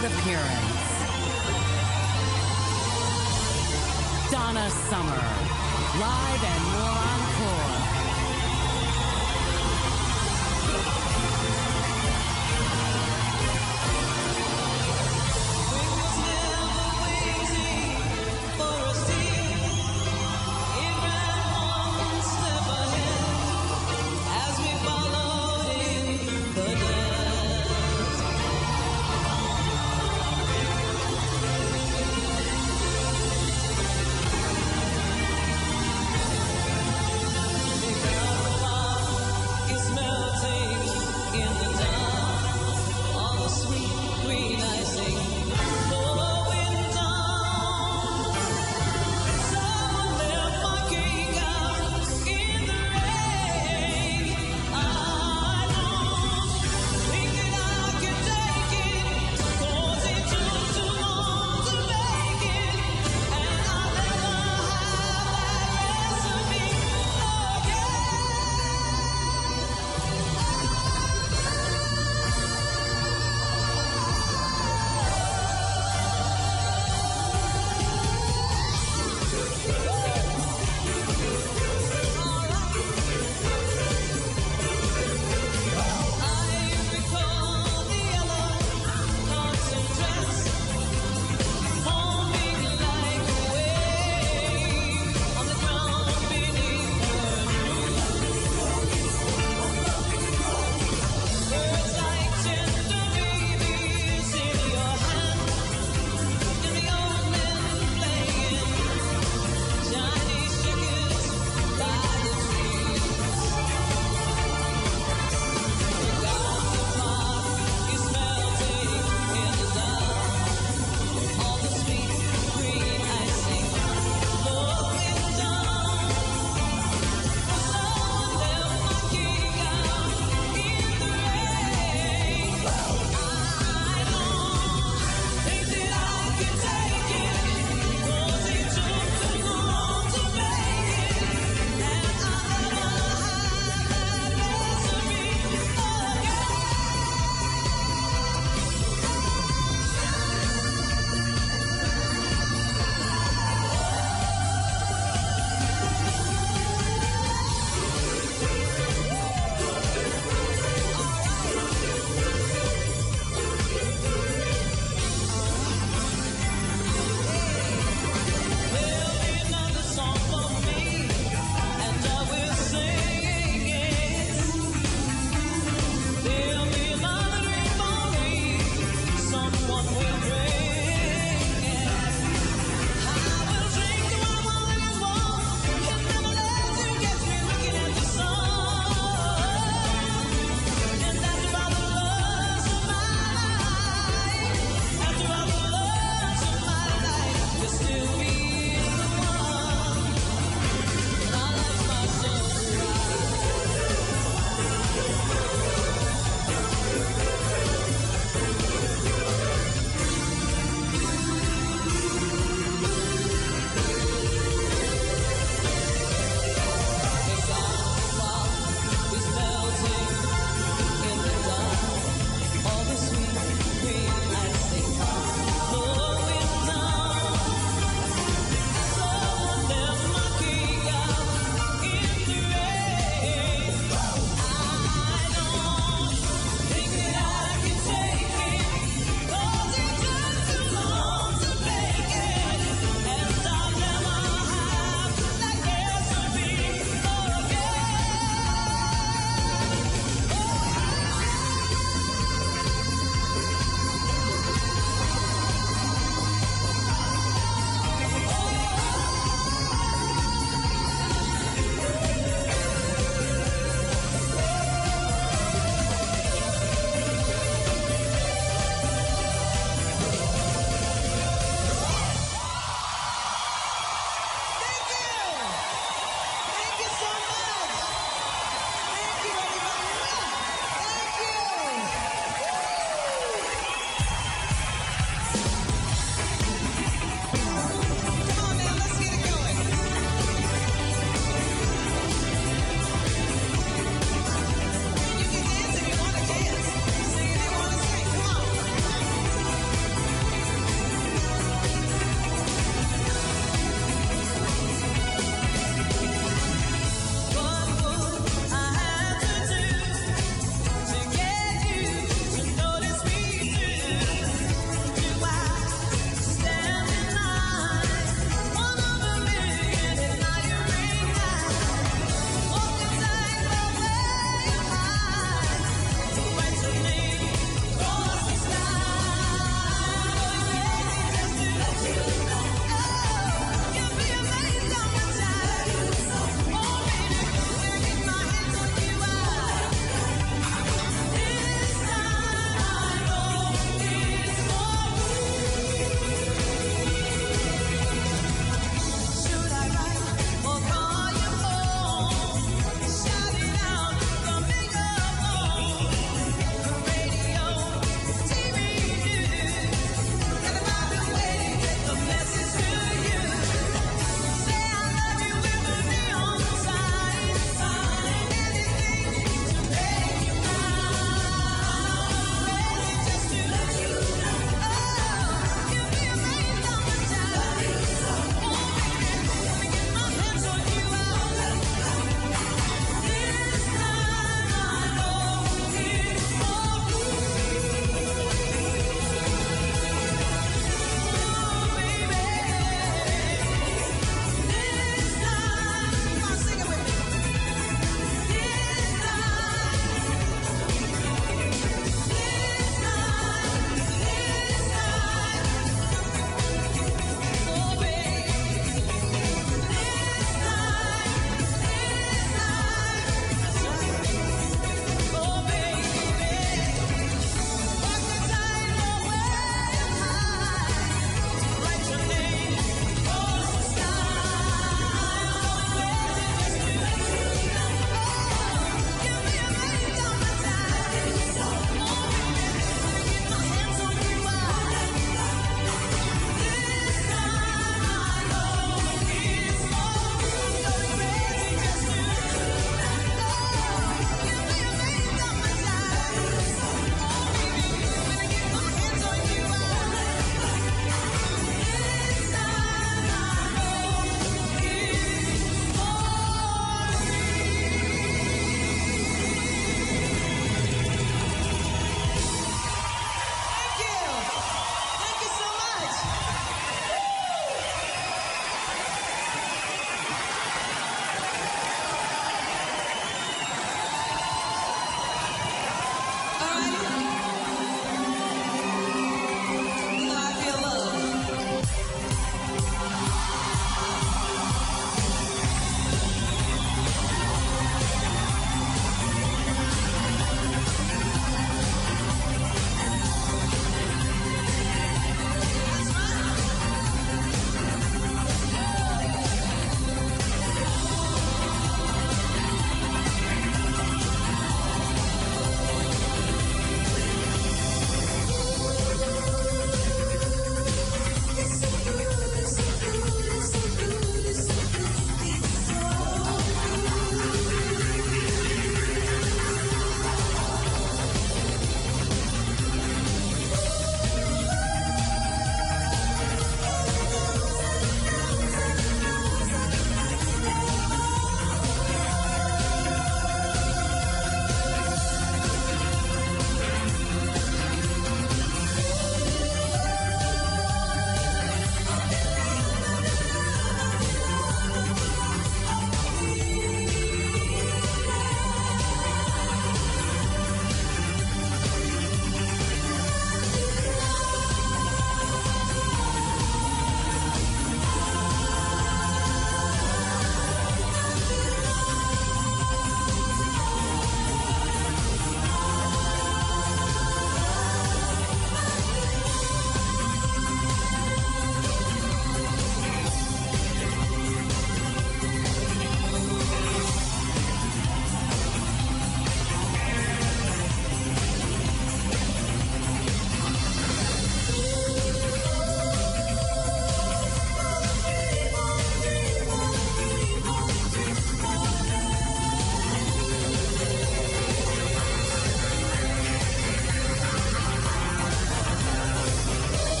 [0.00, 0.80] concert appearance,
[4.30, 5.29] Donna Summer,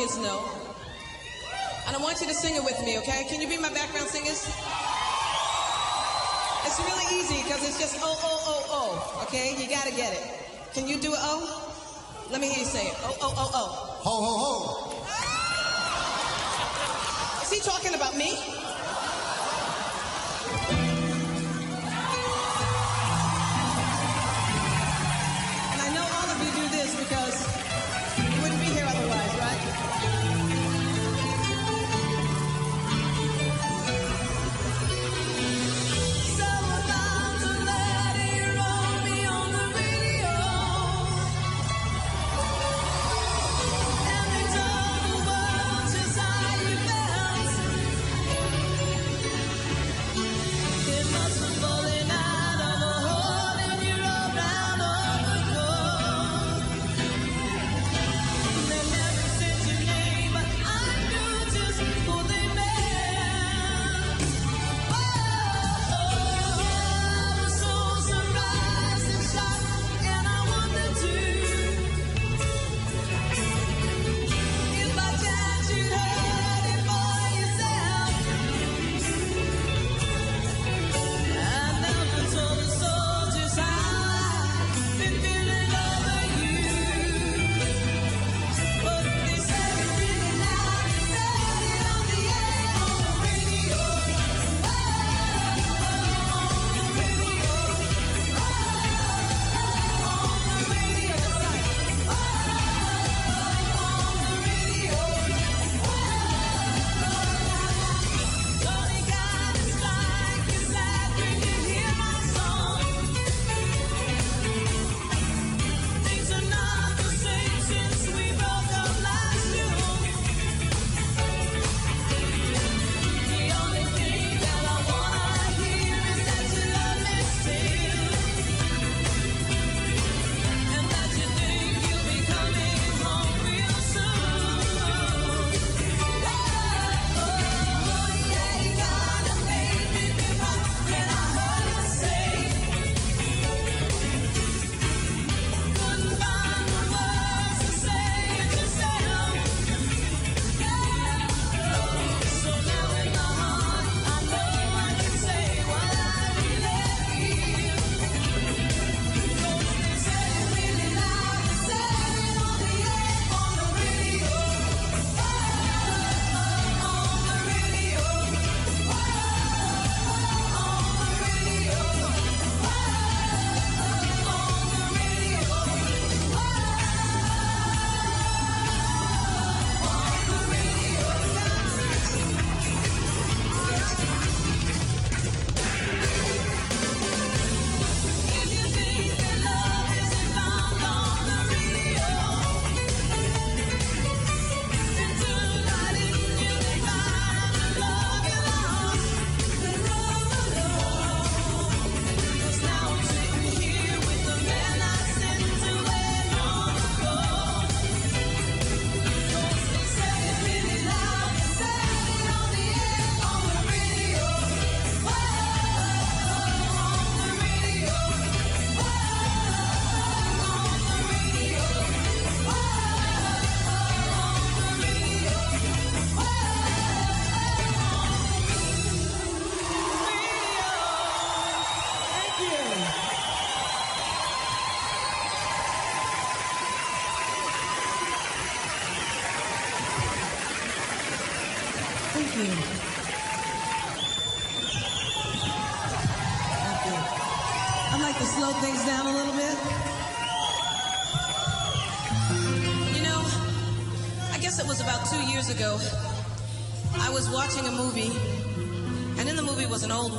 [0.00, 0.40] kids know.
[1.86, 3.26] And I want you to sing it with me, okay?
[3.28, 4.48] Can you be my background singers?
[6.64, 9.52] It's really easy because it's just oh, oh, oh, oh, okay?
[9.60, 10.24] You gotta get it.
[10.72, 11.44] Can you do it, oh?
[12.30, 12.94] Let me hear you say it.
[13.02, 13.68] Oh, oh, oh, oh.
[14.08, 14.56] Ho, ho, ho.
[17.42, 18.38] Is he talking about me?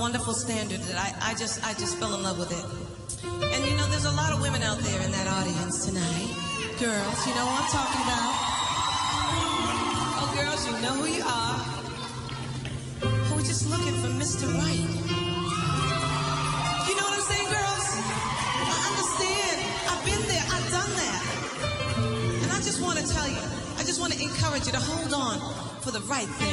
[0.02, 2.66] Wonderful standard that I, I just I just fell in love with it.
[3.54, 6.30] And you know, there's a lot of women out there in that audience tonight.
[6.82, 8.34] Girls, you know what I'm talking about.
[10.18, 11.62] Oh, girls, you know who you are.
[13.30, 14.50] Who are just looking for Mr.
[14.50, 14.90] Right.
[16.90, 17.86] You know what I'm saying, girls?
[17.94, 19.58] I understand.
[19.86, 20.46] I've been there.
[20.50, 21.22] I've done that.
[22.42, 23.46] And I just want to tell you,
[23.78, 25.38] I just want to encourage you to hold on
[25.86, 26.51] for the right thing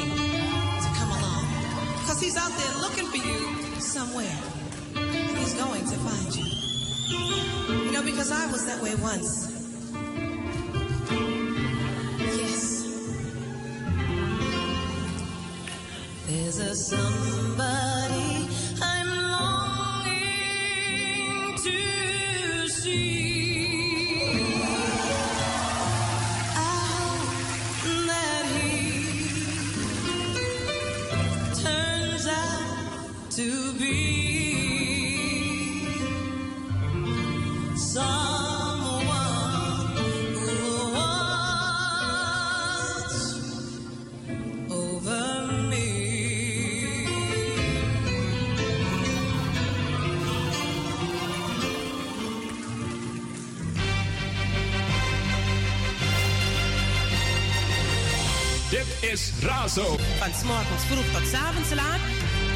[59.19, 59.97] is Razo.
[60.19, 62.01] Van s'morgens vroeg tot 's avonds laat.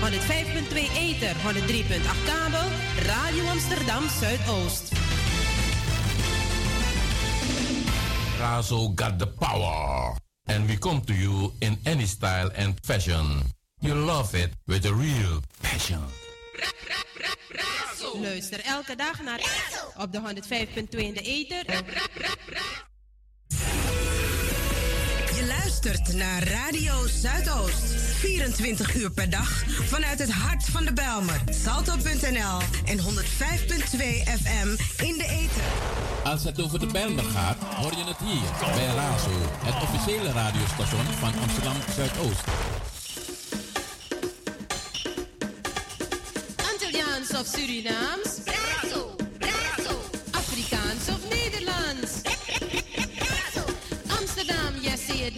[0.01, 2.69] 105.2 Ether, 103.8 kabel.
[3.07, 4.93] Radio Amsterdam Zuidoost.
[8.39, 10.17] Razo got the power.
[10.45, 13.27] And we come to you in any style and fashion.
[13.81, 16.03] You love it with a real passion.
[18.21, 19.41] Luister elke dag naar
[19.97, 21.65] op de 105.2 in de Ether.
[25.85, 27.83] Luistert naar Radio Zuidoost.
[28.19, 31.41] 24 uur per dag vanuit het hart van de Belmer.
[31.65, 33.05] Salto.nl en 105.2
[34.43, 34.69] FM
[35.05, 35.63] in de Ether.
[36.25, 39.31] Als het over de Bijlmer gaat, hoor je het hier bij Razo,
[39.65, 42.45] het officiële radiostation van Amsterdam Zuidoost.
[46.73, 48.72] Antilliaans of Surinaams?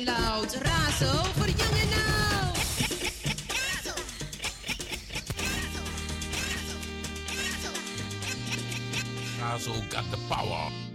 [0.05, 0.55] Loud.
[0.55, 2.59] Razo voor jong en oud.
[9.40, 10.94] Razo got the power.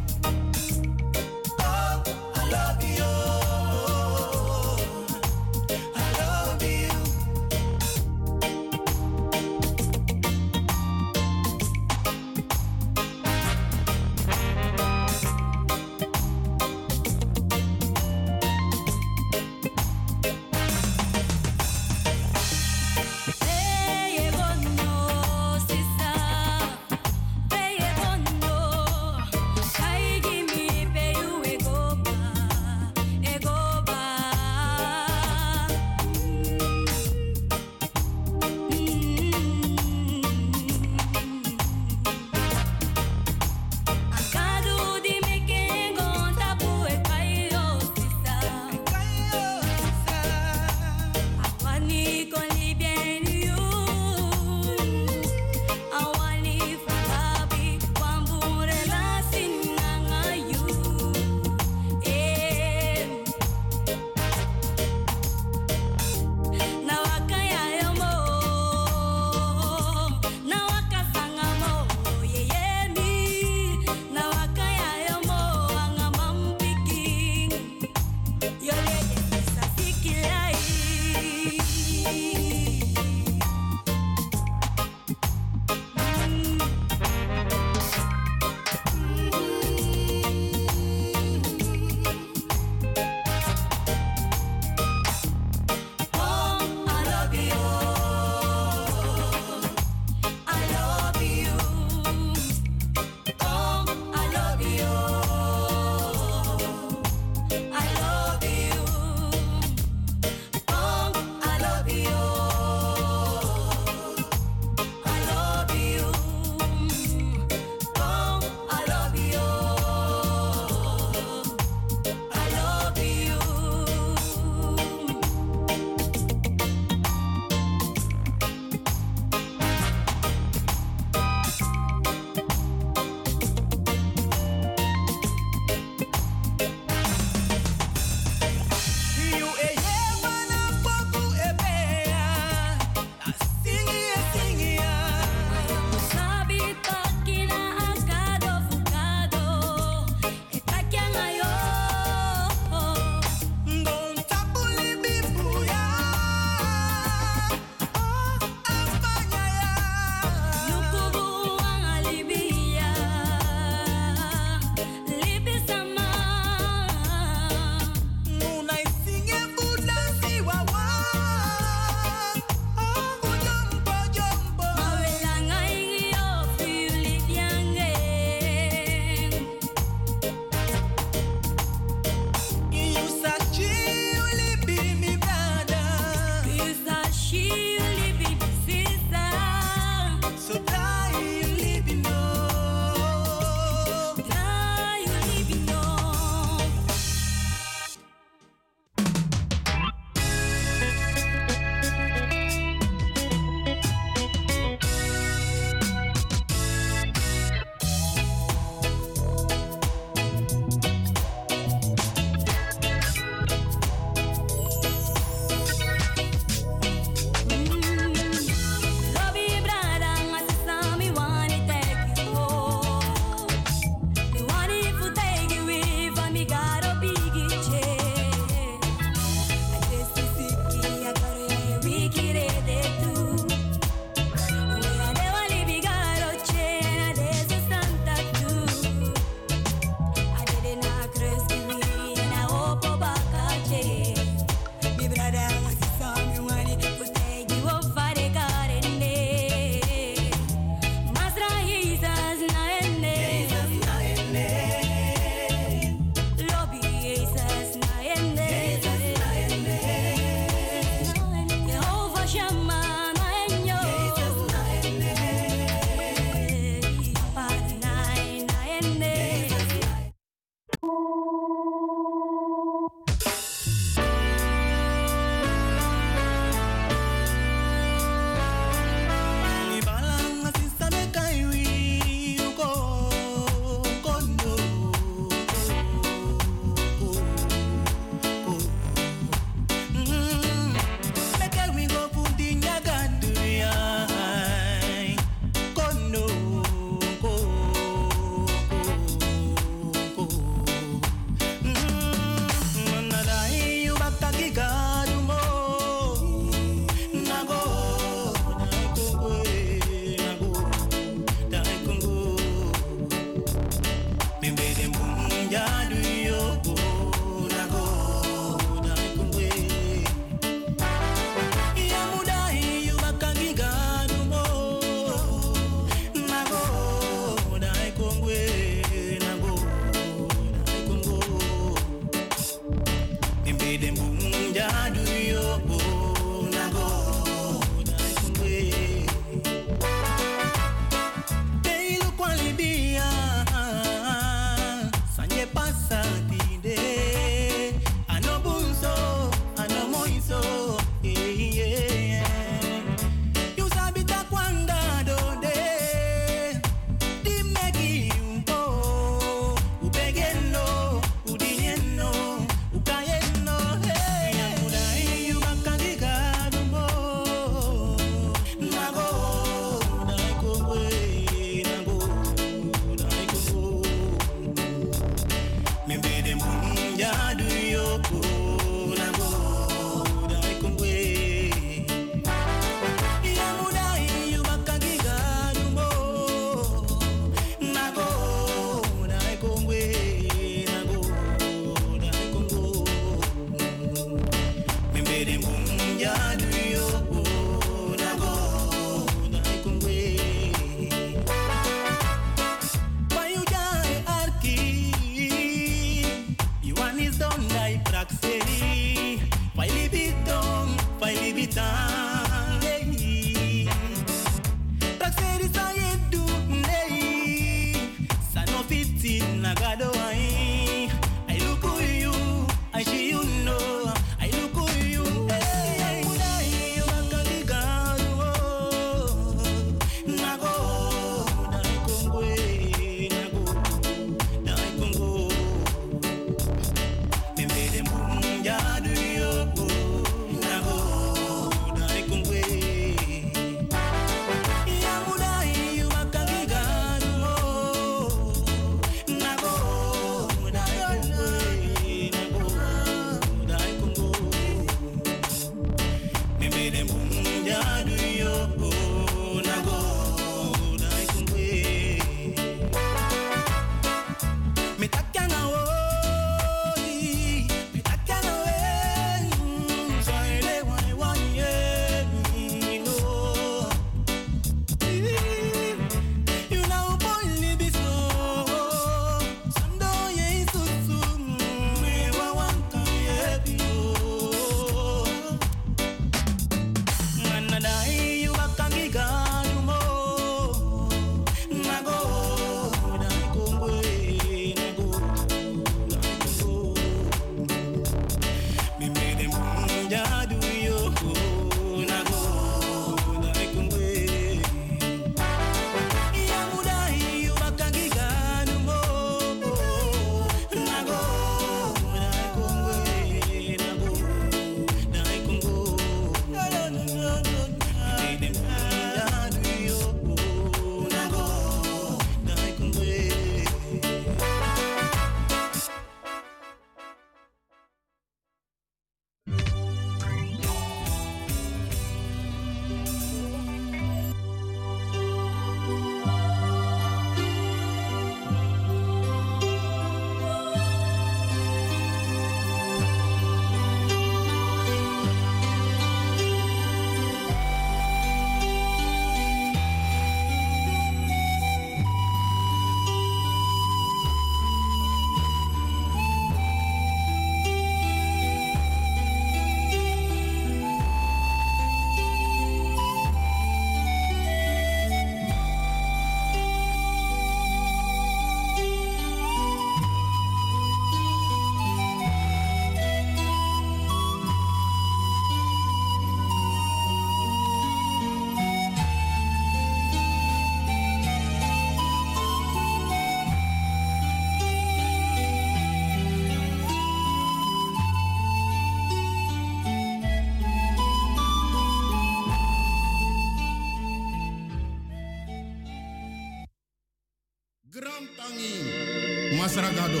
[599.54, 600.00] masragado.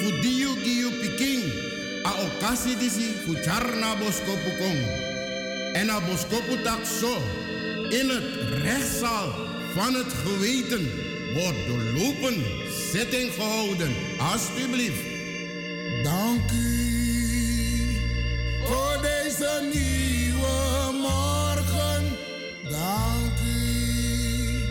[0.00, 1.42] Fu diu giu pikin.
[2.06, 4.80] A okasi disi fu charna boskopu kong.
[5.74, 7.14] En a boskopu tak zo.
[7.90, 8.24] In het
[8.62, 9.28] rechtszaal
[9.74, 10.90] van het geweten
[11.34, 12.44] wordt doorlopen
[12.92, 13.92] zitting gehouden.
[14.18, 15.04] alstublieft.
[16.02, 17.96] Dank u
[18.64, 20.56] voor deze nieuwe
[21.00, 22.02] morgen.
[22.70, 24.64] Dank u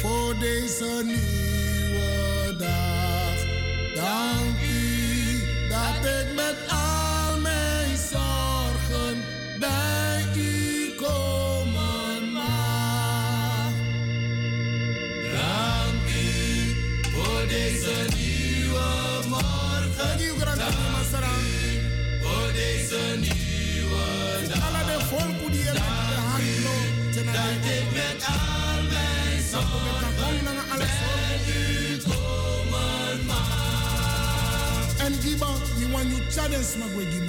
[0.00, 1.43] voor deze nieuwe
[36.64, 37.23] smug with you.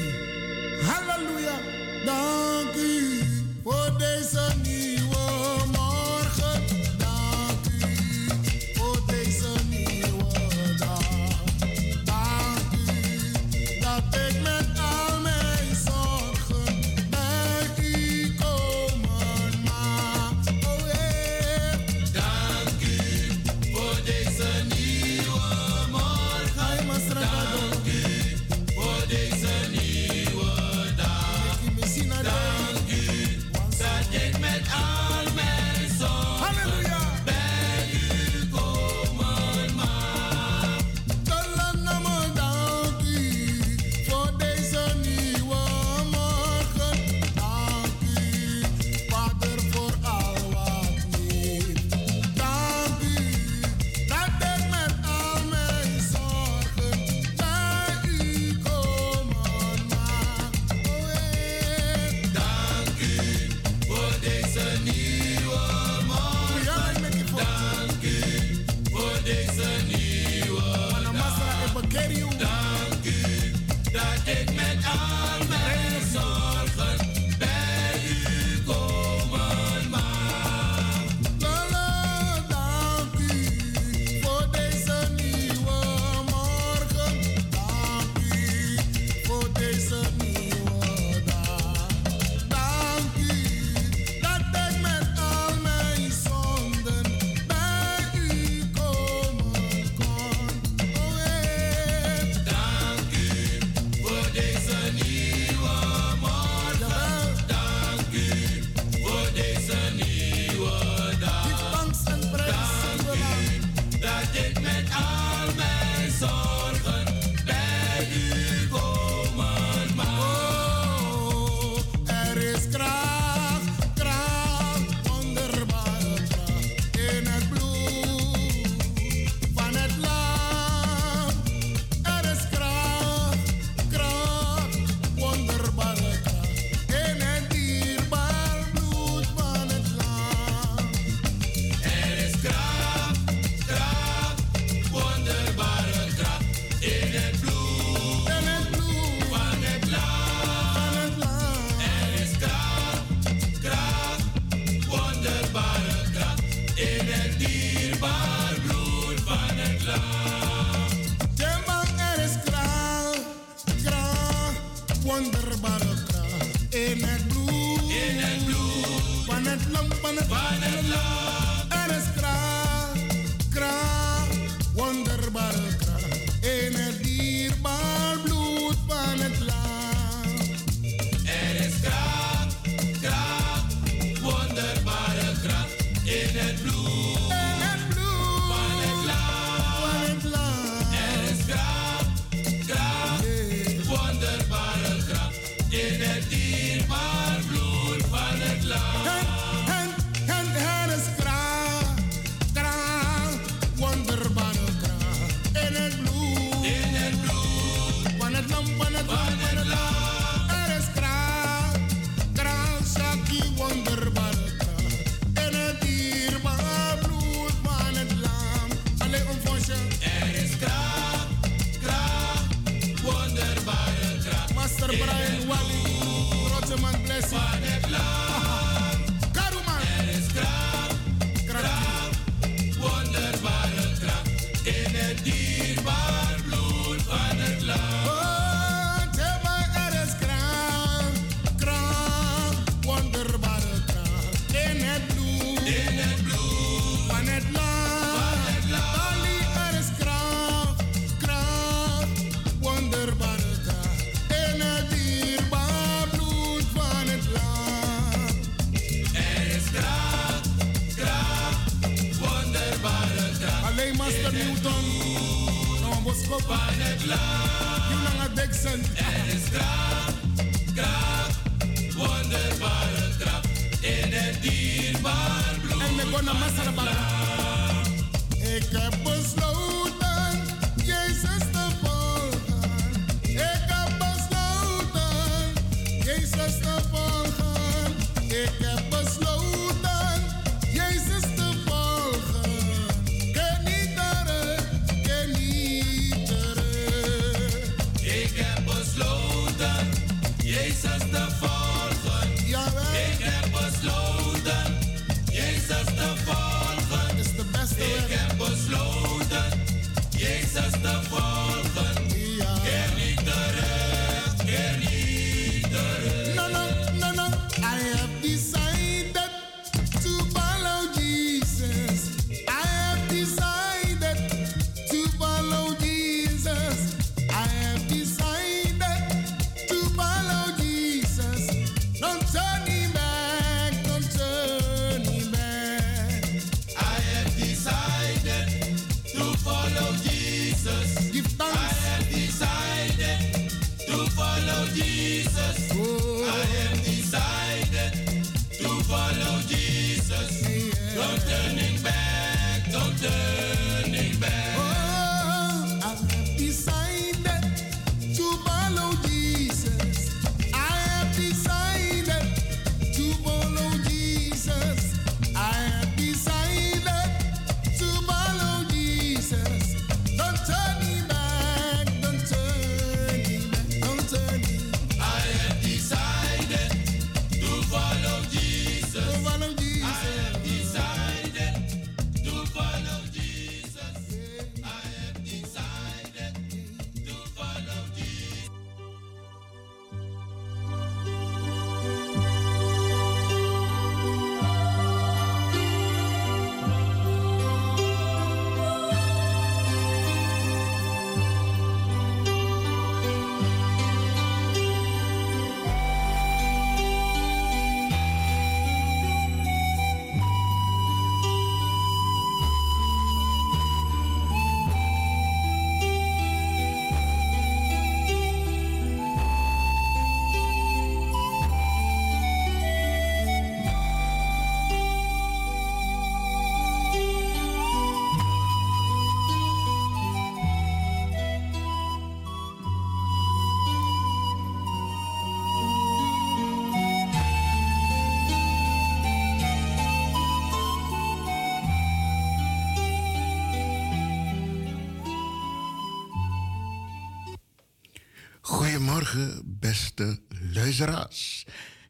[449.45, 450.19] Beste
[450.53, 451.45] luisteraars.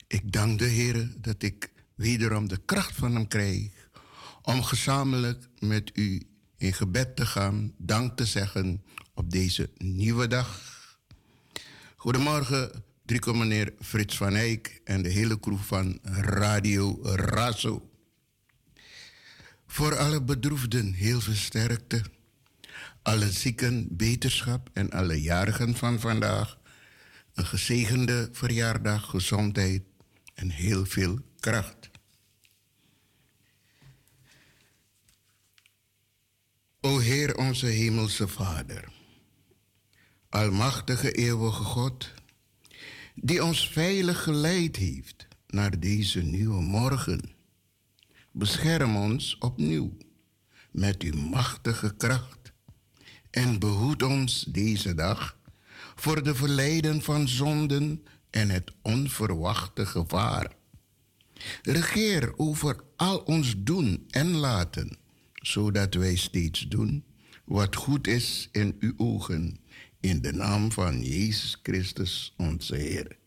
[0.07, 3.71] Ik dank de Heer dat ik wederom de kracht van Hem krijg
[4.41, 6.27] om gezamenlijk met u
[6.57, 8.83] in gebed te gaan, dank te zeggen
[9.13, 10.61] op deze nieuwe dag.
[11.95, 17.89] Goedemorgen, Drico meneer Frits van Eyck en de hele crew van Radio Razo.
[19.67, 22.01] Voor alle bedroefden heel veel sterkte
[23.05, 26.57] alle zieken beterschap en alle jarigen van vandaag
[27.35, 29.83] een gezegende verjaardag, gezondheid
[30.33, 31.89] en heel veel kracht.
[36.79, 38.91] O Heer onze hemelse Vader,
[40.29, 42.13] Almachtige eeuwige God,
[43.15, 47.35] die ons veilig geleid heeft naar deze nieuwe morgen.
[48.31, 49.97] Bescherm ons opnieuw
[50.71, 52.53] met uw machtige kracht
[53.29, 55.37] en behoed ons deze dag
[55.95, 60.51] voor de verleiden van zonden en het onverwachte gevaar.
[61.61, 64.97] Regeer over al ons doen en laten,
[65.33, 67.03] zodat wij steeds doen
[67.45, 69.59] wat goed is in uw ogen,
[69.99, 73.17] in de naam van Jezus Christus, onze Heer.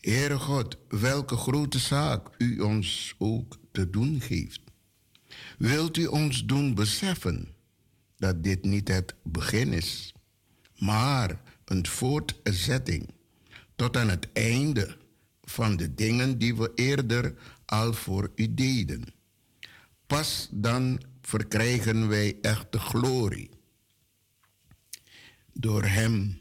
[0.00, 4.60] Heere God, welke grote zaak u ons ook te doen geeft.
[5.58, 7.48] Wilt u ons doen beseffen
[8.16, 10.12] dat dit niet het begin is,
[10.78, 13.10] maar een voortzetting
[13.76, 14.96] tot aan het einde
[15.42, 17.34] van de dingen die we eerder
[17.64, 19.04] al voor u deden.
[20.06, 23.50] Pas dan verkrijgen wij echte glorie.
[25.52, 26.40] Door Hem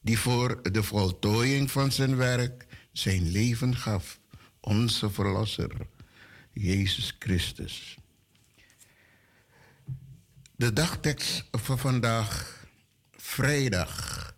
[0.00, 4.20] die voor de voltooiing van zijn werk zijn leven gaf,
[4.60, 5.86] onze Verlosser,
[6.52, 7.96] Jezus Christus.
[10.56, 12.61] De dagtekst voor vandaag,
[13.32, 14.34] vrijdag.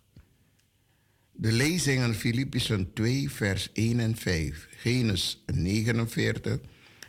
[1.33, 4.69] De lezingen Filippenzen 2, vers 1 en 5.
[4.77, 6.59] Genesis 49,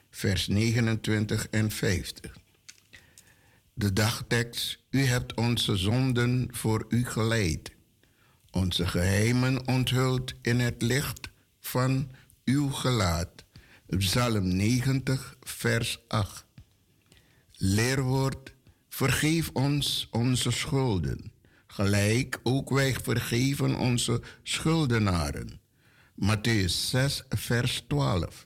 [0.09, 2.37] vers 29 en 50.
[3.73, 4.79] De dagtekst.
[4.89, 7.71] U hebt onze zonden voor u geleid.
[8.51, 11.29] Onze geheimen onthuld in het licht
[11.59, 12.11] van
[12.45, 13.43] uw gelaat.
[13.97, 16.45] Psalm 90, vers 8.
[17.51, 18.53] Leerwoord.
[18.89, 21.33] Vergeef ons onze schulden
[21.75, 25.59] gelijk ook wij vergeven onze schuldenaren.
[26.21, 28.41] Matthäus 6, vers 12.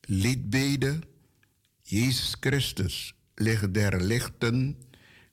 [0.00, 0.98] Liedbede,
[1.82, 4.78] Jezus Christus, licht der lichten,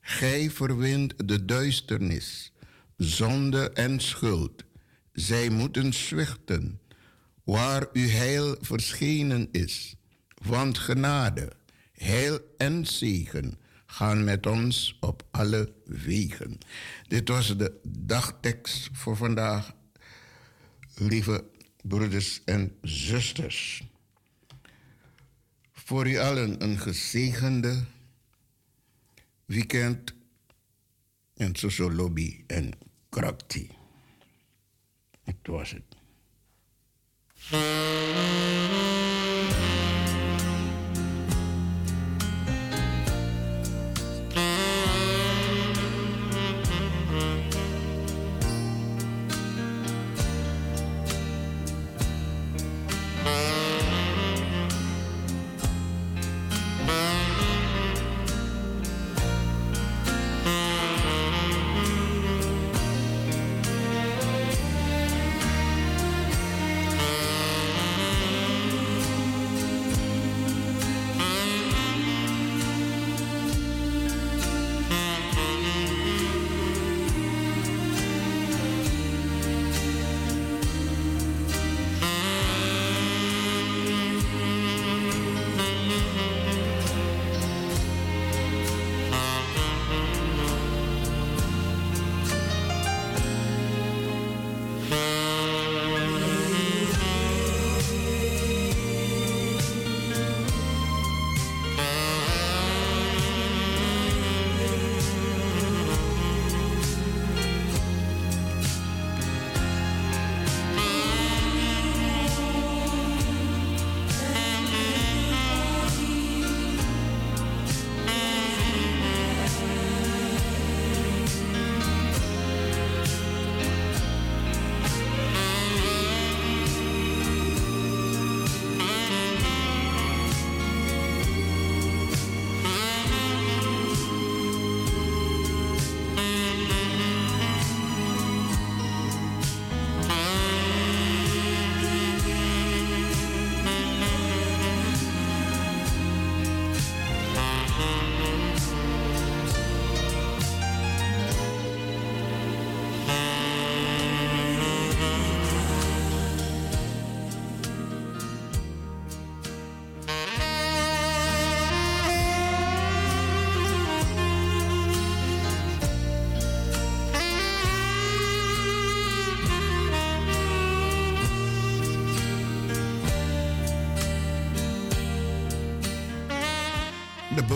[0.02, 2.54] gij verwint de duisternis,
[2.98, 4.64] zonde en schuld.
[5.14, 6.80] Zij moeten zwichten,
[7.44, 9.96] waar uw heil verschenen is.
[10.36, 11.52] Want genade,
[11.92, 13.61] heil en zegen
[13.92, 16.58] gaan met ons op alle wegen.
[17.08, 19.74] Dit was de dagtekst voor vandaag,
[20.96, 21.44] lieve
[21.82, 23.84] broeders en zusters.
[25.72, 27.84] Voor u allen een gezegende
[29.46, 30.14] weekend
[31.36, 32.72] en social lobby en
[33.10, 33.70] krakti.
[35.24, 36.00] Het was het.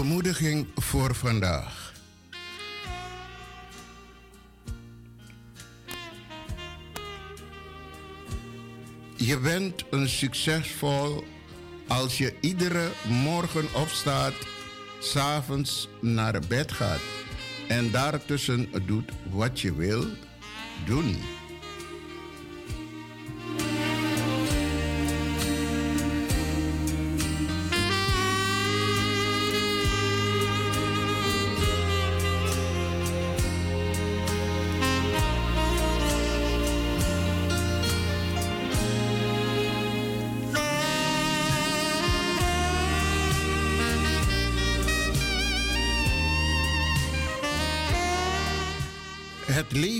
[0.02, 1.94] Bemoediging voor vandaag.
[9.16, 11.24] Je bent een succesvol
[11.88, 14.34] als je iedere morgen opstaat,
[15.00, 17.02] s'avonds naar bed gaat
[17.68, 20.06] en daartussen doet wat je wil
[20.86, 21.35] doen.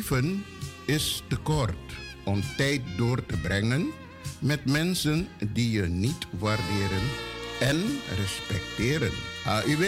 [0.10, 0.46] Leven
[0.86, 1.94] is te kort
[2.26, 3.92] om tijd door te brengen
[4.40, 7.04] met mensen die je niet waarderen
[7.60, 9.12] en respecteren.
[9.46, 9.84] AUW.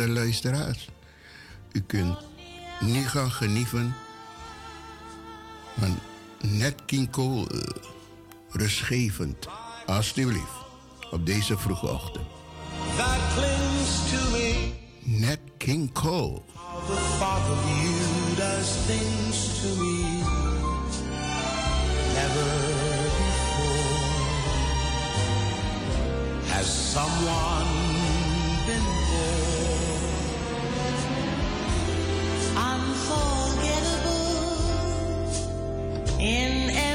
[0.00, 0.88] beste luisteraars,
[1.72, 2.18] u kunt
[2.80, 3.94] nu gaan genieten
[5.78, 5.98] van
[6.40, 7.60] Net King Cole, uh,
[8.50, 9.48] rustgevend,
[9.86, 10.64] alsjeblieft,
[11.10, 12.26] op deze vroege ochtend.
[15.00, 16.42] Net King Cole.
[26.92, 27.89] someone
[33.10, 34.20] unforgettable
[36.20, 36.89] in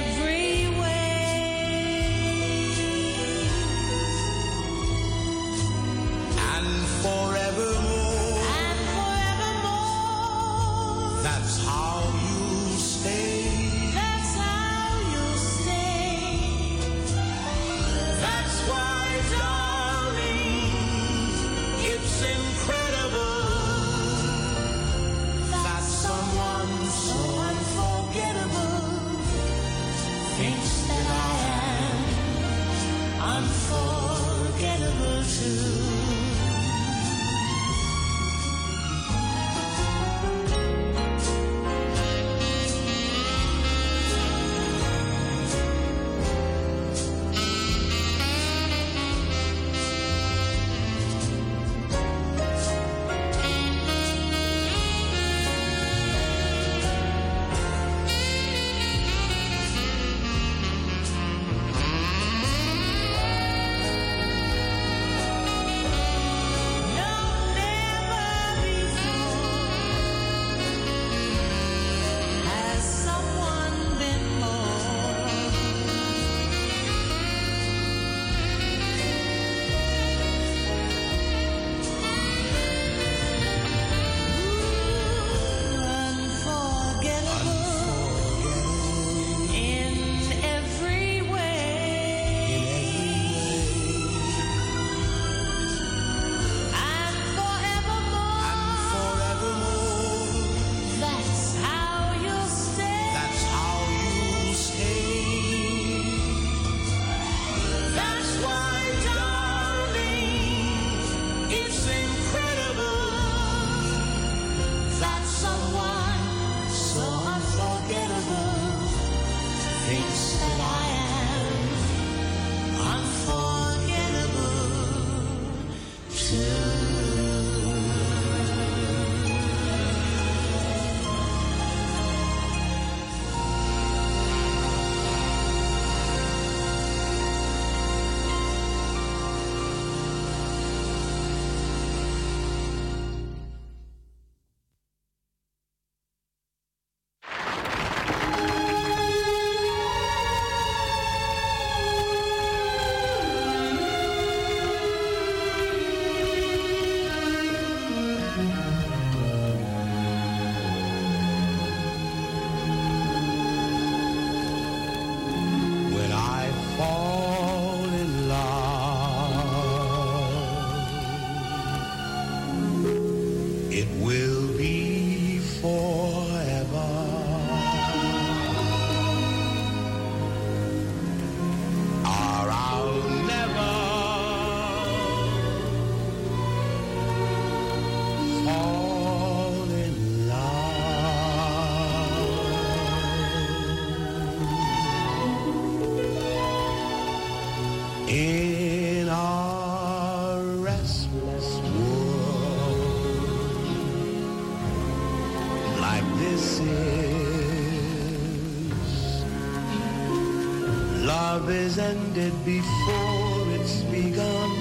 [211.66, 214.52] is ended before it's begun.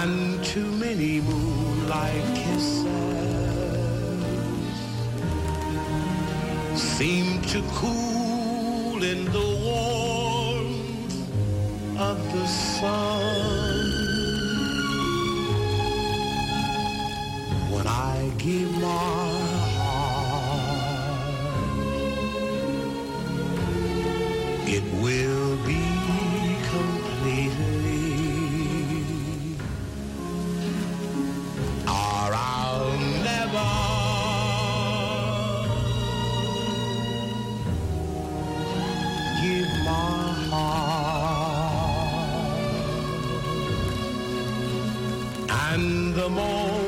[0.00, 2.84] And too many moonlight kisses
[6.98, 11.16] seem to cool in the warmth
[11.98, 13.09] of the sun.
[46.14, 46.79] the moon.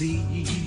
[0.00, 0.59] see.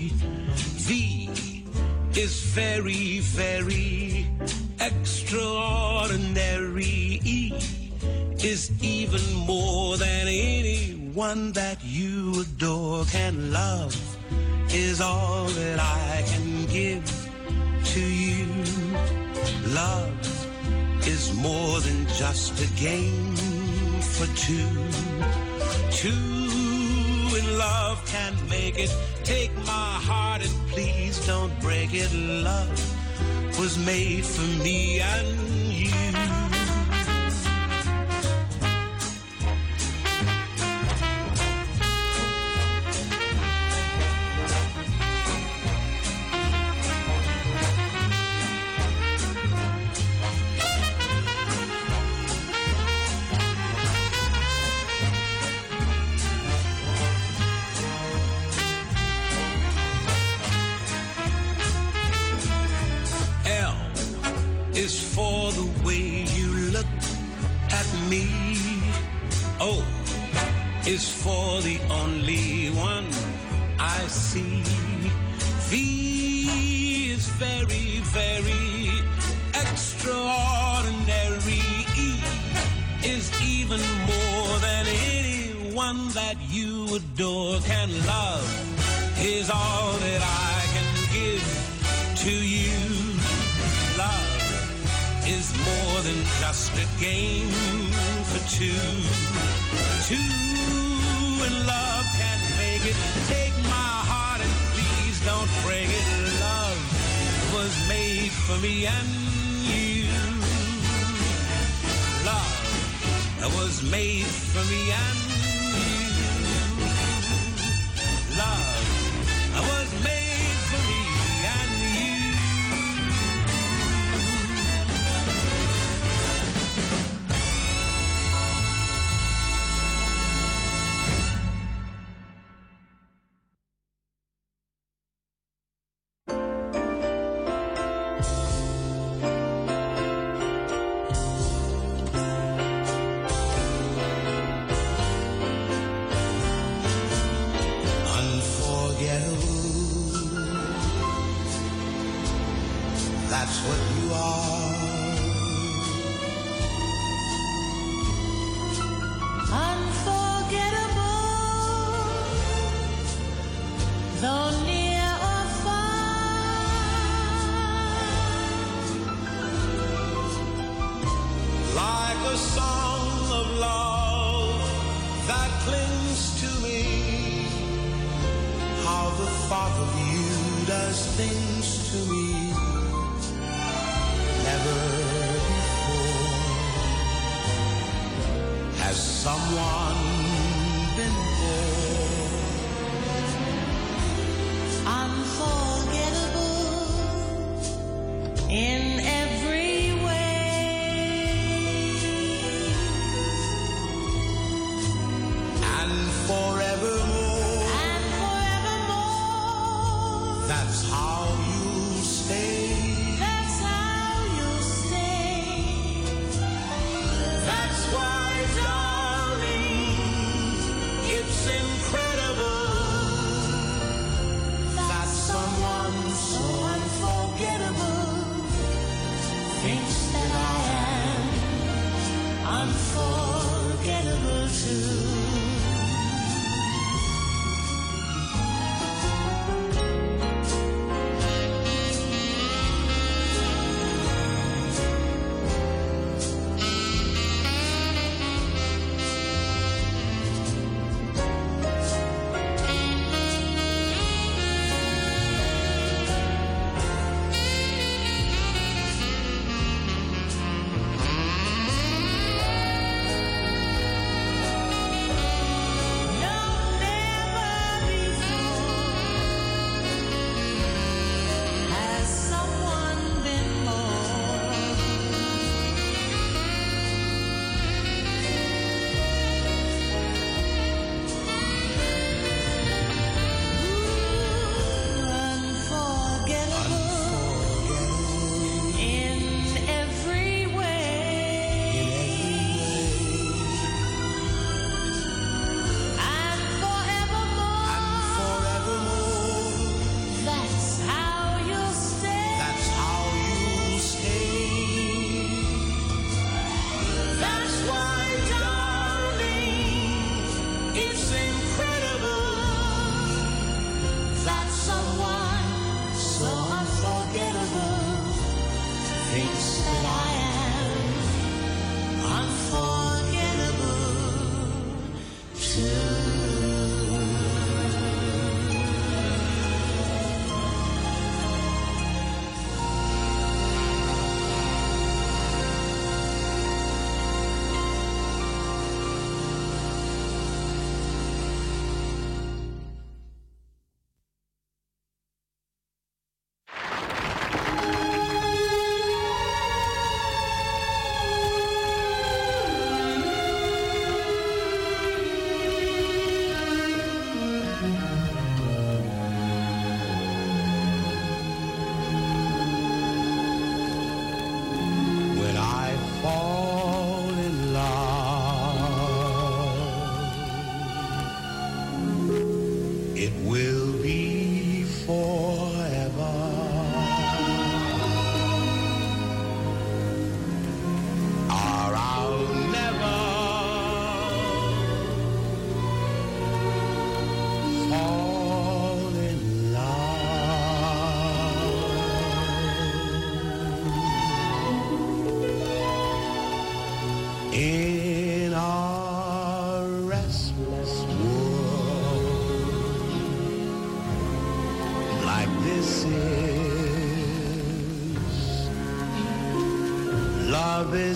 [32.11, 35.52] love was made for me and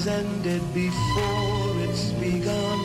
[0.07, 2.79] ended before it's begun.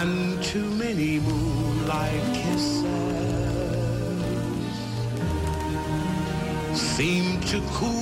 [0.00, 2.82] And too many moonlight kisses
[6.74, 8.01] seem to cool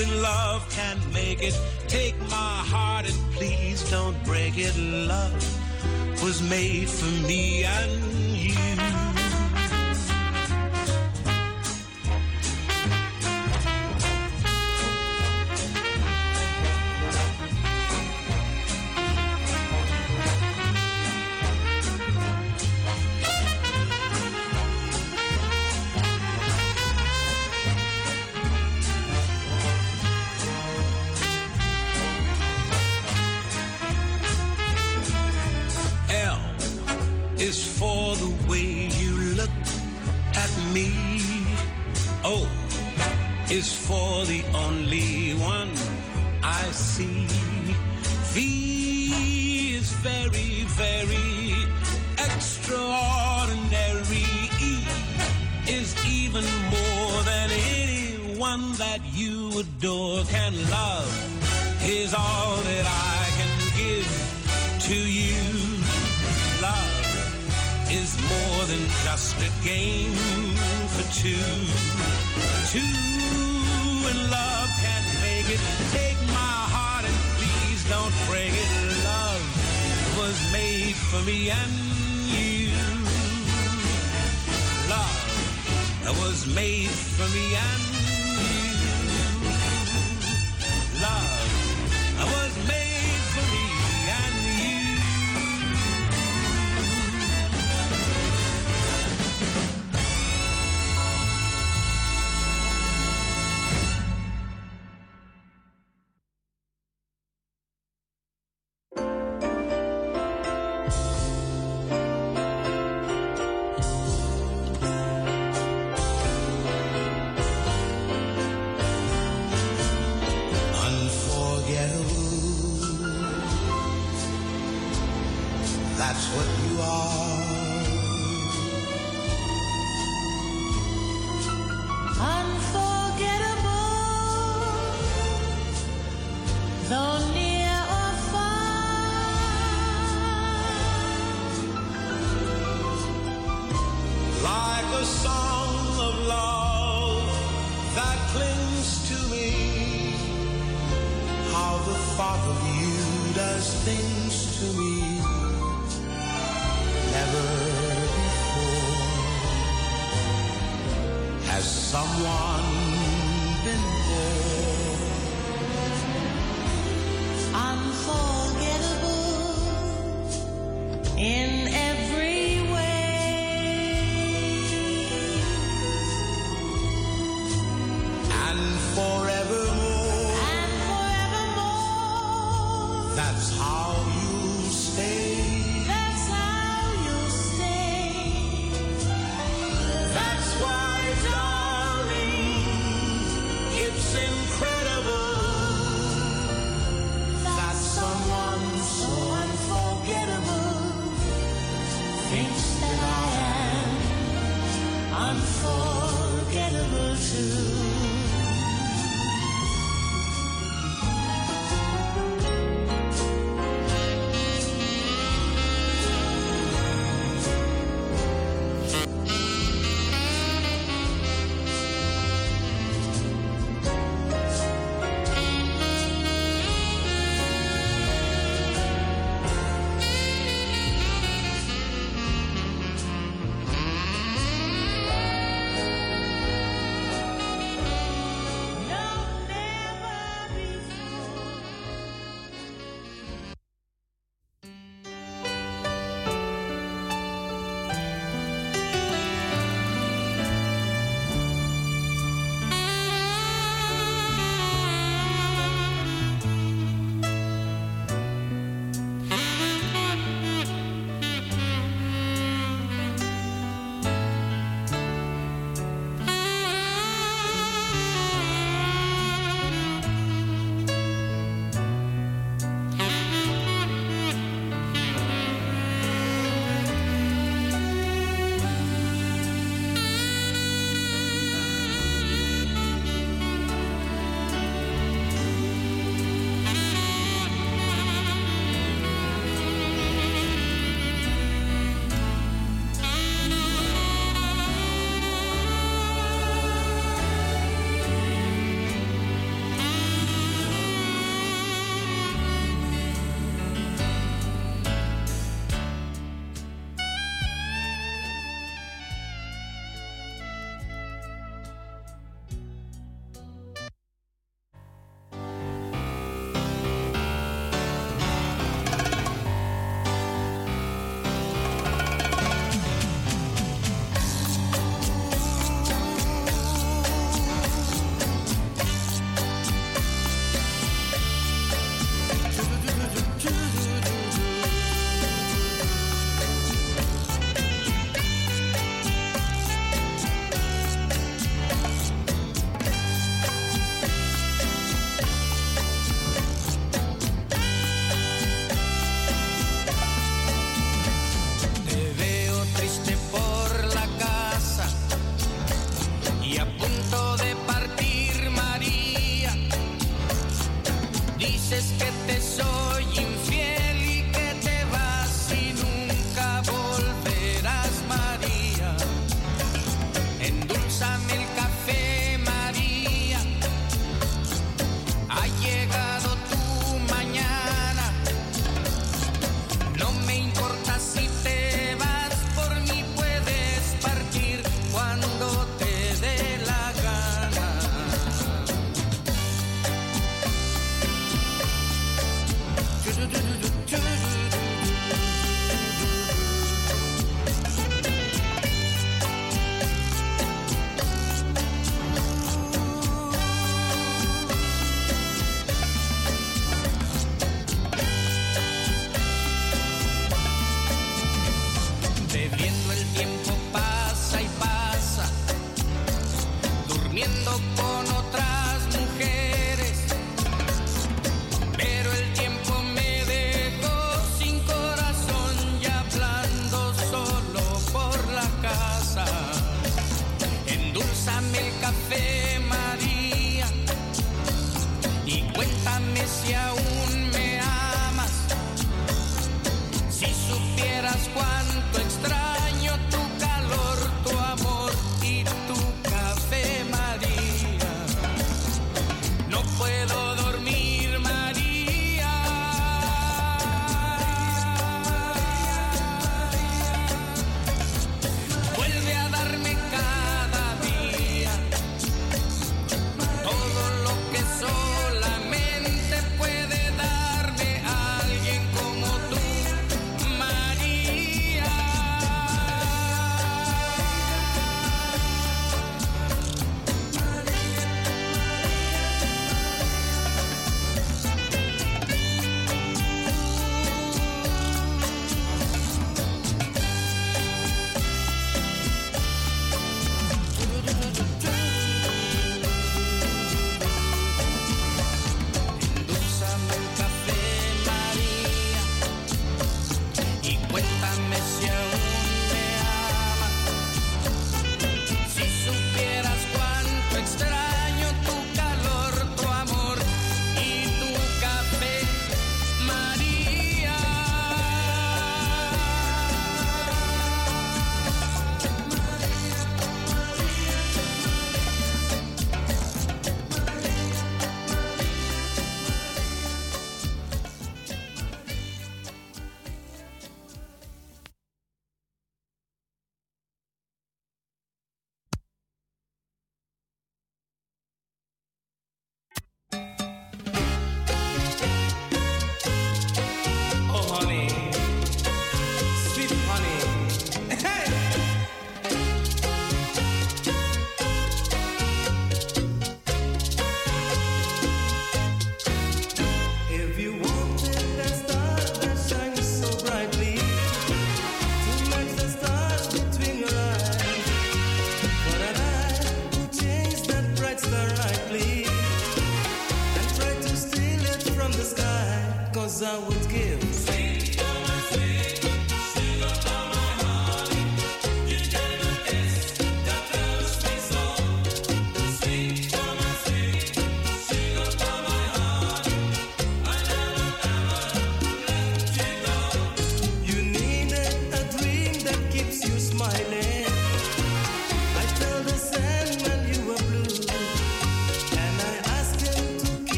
[0.00, 1.58] in love can make it.
[1.88, 4.76] Take my heart and please don't break it.
[4.78, 8.09] Love was made for me and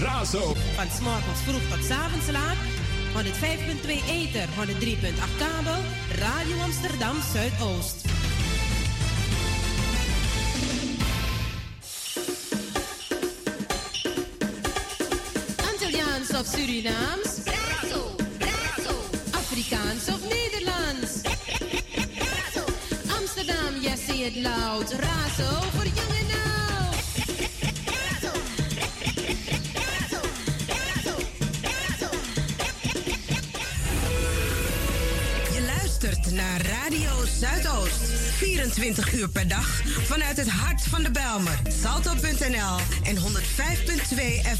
[0.00, 0.54] Razo.
[0.76, 2.56] Van s'morgens vroeg tot 's avonds laat.
[3.14, 5.80] 105.2 Ether, 103.8 kabel.
[6.18, 7.98] Radio Amsterdam Zuidoost.
[15.70, 17.30] Antilliaans of Surinaams?
[17.44, 18.02] Razo,
[18.38, 18.96] Razo.
[19.42, 21.12] Afrikaans of Nederlands?
[22.24, 22.64] Razo.
[23.18, 24.86] Amsterdam, yes, say it loud.
[25.04, 25.79] Razo
[38.60, 41.58] 24 uur per dag vanuit het hart van de Belmer.
[41.82, 43.22] Salto.nl en 105.2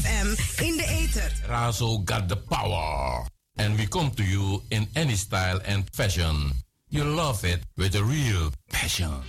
[0.01, 0.27] FM
[0.63, 1.31] in de ether.
[1.45, 3.25] Razo got the power.
[3.55, 6.63] And we come to you in any style and fashion.
[6.87, 9.23] You love it with a real passion.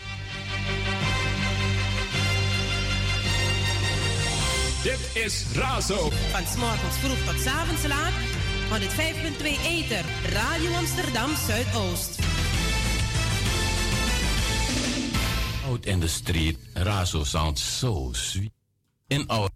[4.82, 6.10] Dit is Razo.
[6.30, 8.12] Van s'morgens vroeg tot 's avonds laat.
[8.70, 12.21] 105.2 Ether, Radio Amsterdam Zuidoost.
[15.82, 18.52] Out in the street, Razo sounds so sweet.
[19.08, 19.50] In our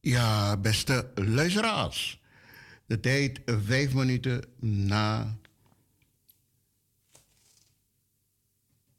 [0.00, 2.20] Ja, beste luisteraars.
[2.86, 5.36] De tijd vijf minuten na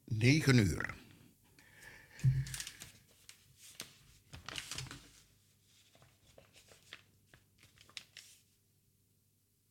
[0.04, 0.94] negen uur.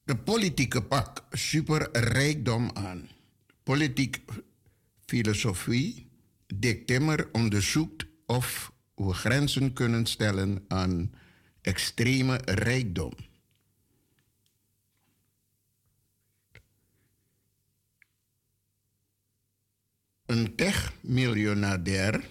[0.04, 3.19] De politieke pak superrijkdom aan.
[3.70, 4.18] Politiek
[5.06, 6.08] filosofie.
[6.48, 11.14] Dick Timmer onderzoekt of we grenzen kunnen stellen aan
[11.62, 13.14] extreme rijkdom.
[20.26, 22.24] Een tech-miljonair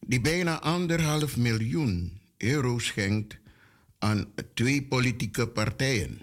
[0.00, 3.38] die bijna anderhalf miljoen euro schenkt
[3.98, 6.18] aan twee politieke partijen.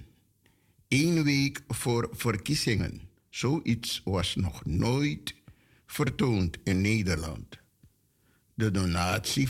[0.88, 3.09] Eén week voor verkiezingen.
[3.30, 5.36] Zoiets was nog nooit
[5.86, 7.60] vertoond in Nederland.
[8.54, 9.50] De donatie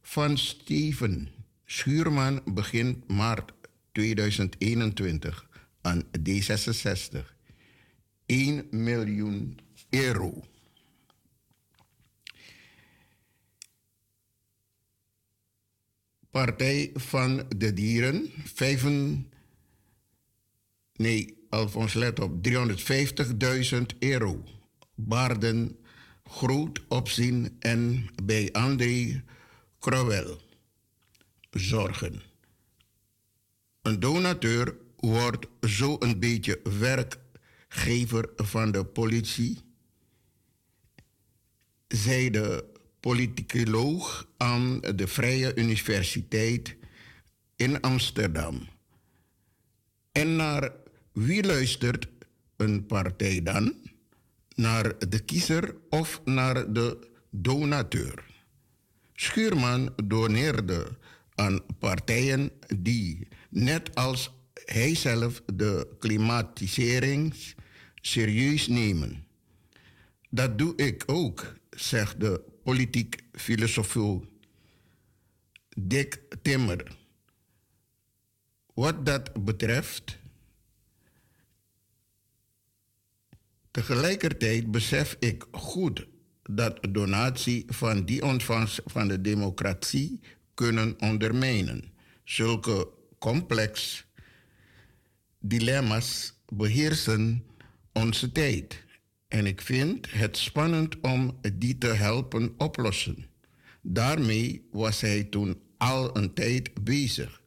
[0.00, 1.28] van Steven
[1.64, 3.52] Schuurman begint maart
[3.92, 5.48] 2021
[5.80, 7.36] aan D66.
[8.26, 9.58] 1 miljoen
[9.90, 10.44] euro.
[16.30, 18.84] Partij van de Dieren, 5,
[20.96, 24.44] nee, Alfons let op, 350.000 euro.
[24.94, 25.76] Baarden
[26.24, 29.22] groot opzien en bij André
[29.78, 30.36] Crowell
[31.50, 32.22] zorgen.
[33.82, 39.58] Een donateur wordt zo een beetje werkgever van de politie,
[41.88, 42.64] zei de
[43.00, 46.76] politicoloog aan de Vrije Universiteit
[47.56, 48.68] in Amsterdam.
[50.12, 50.72] En naar
[51.18, 52.08] wie luistert
[52.56, 53.74] een partij dan?
[54.54, 58.24] Naar de kiezer of naar de donateur?
[59.14, 60.96] Schuurman doneerde
[61.34, 64.30] aan partijen die, net als
[64.64, 67.34] hij zelf, de klimatisering
[67.94, 69.24] serieus nemen.
[70.30, 73.96] Dat doe ik ook, zegt de politiek filosoof
[75.78, 76.96] Dick Timmer.
[78.74, 80.17] Wat dat betreft,
[83.78, 86.06] tegelijkertijd besef ik goed
[86.42, 90.20] dat donatie van die ontvangst van de democratie
[90.54, 91.92] kunnen ondermijnen.
[92.24, 92.88] Zulke
[93.18, 94.04] complex
[95.40, 97.44] dilemma's beheersen
[97.92, 98.84] onze tijd.
[99.28, 103.26] En ik vind het spannend om die te helpen oplossen.
[103.82, 107.42] Daarmee was hij toen al een tijd bezig.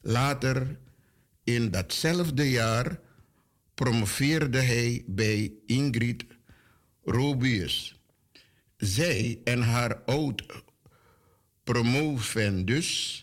[0.00, 0.78] Later
[1.44, 3.04] in datzelfde jaar
[3.76, 6.24] promoveerde hij bij Ingrid
[7.02, 8.00] Robius.
[8.76, 10.64] Zij en haar oud
[11.64, 13.20] promovendus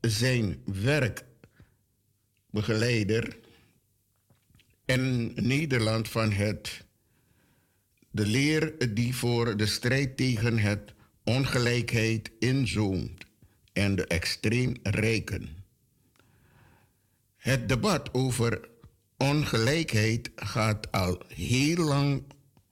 [0.00, 3.38] zijn werkbegeleider
[4.84, 6.84] en Nederland van het
[8.10, 10.94] de leer die voor de strijd tegen het
[11.24, 13.24] ongelijkheid inzoomt
[13.72, 15.48] en de extreem rijken.
[17.36, 18.74] Het debat over
[19.16, 22.22] Ongelijkheid gaat al heel lang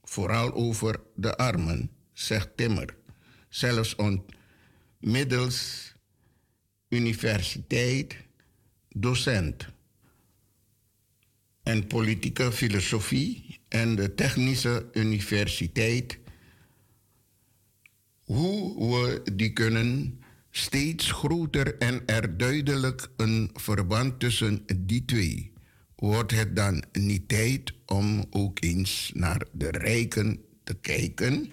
[0.03, 2.95] vooral over de armen, zegt Timmer.
[3.49, 3.95] Zelfs
[4.99, 5.93] middels
[6.89, 8.15] universiteit,
[8.89, 9.67] docent
[11.63, 16.19] en politieke filosofie en de technische universiteit.
[18.23, 20.19] Hoe we die kunnen
[20.51, 25.54] steeds groter en er duidelijk een verband tussen die twee
[26.05, 31.51] wordt het dan niet tijd om ook eens naar de rijken te kijken?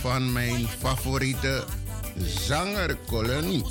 [0.00, 1.64] van mijn favoriete
[2.16, 3.64] zangerkolonie.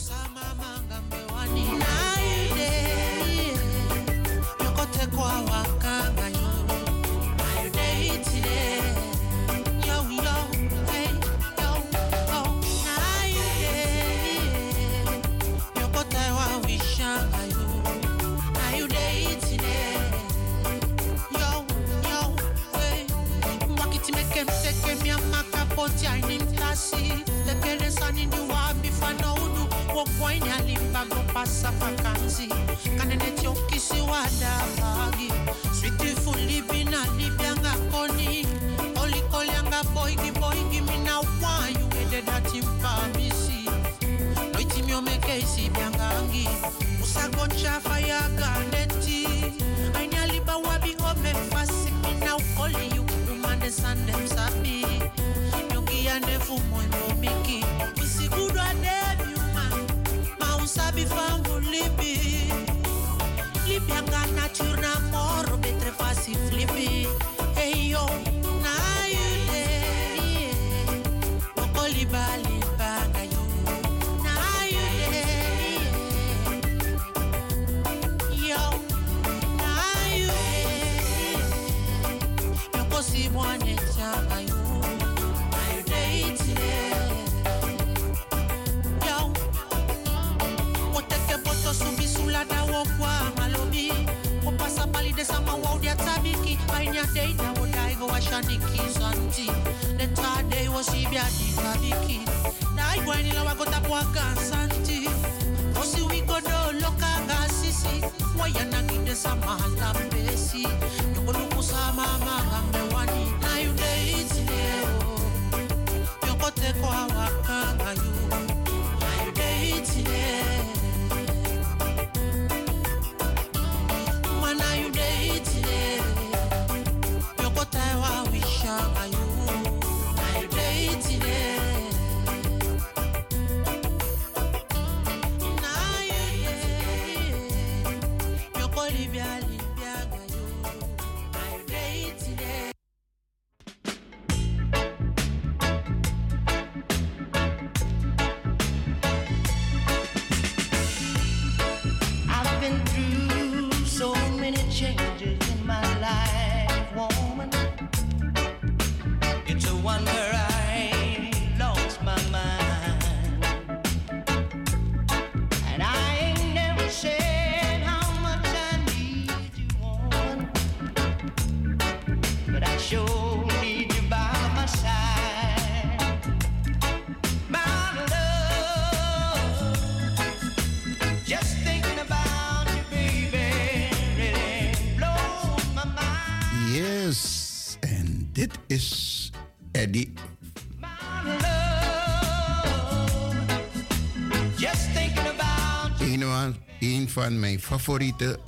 [197.33, 198.39] Mijn favoriete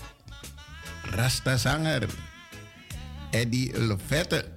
[1.04, 2.10] Rasta-zanger.
[3.32, 4.49] Eddie Lefette.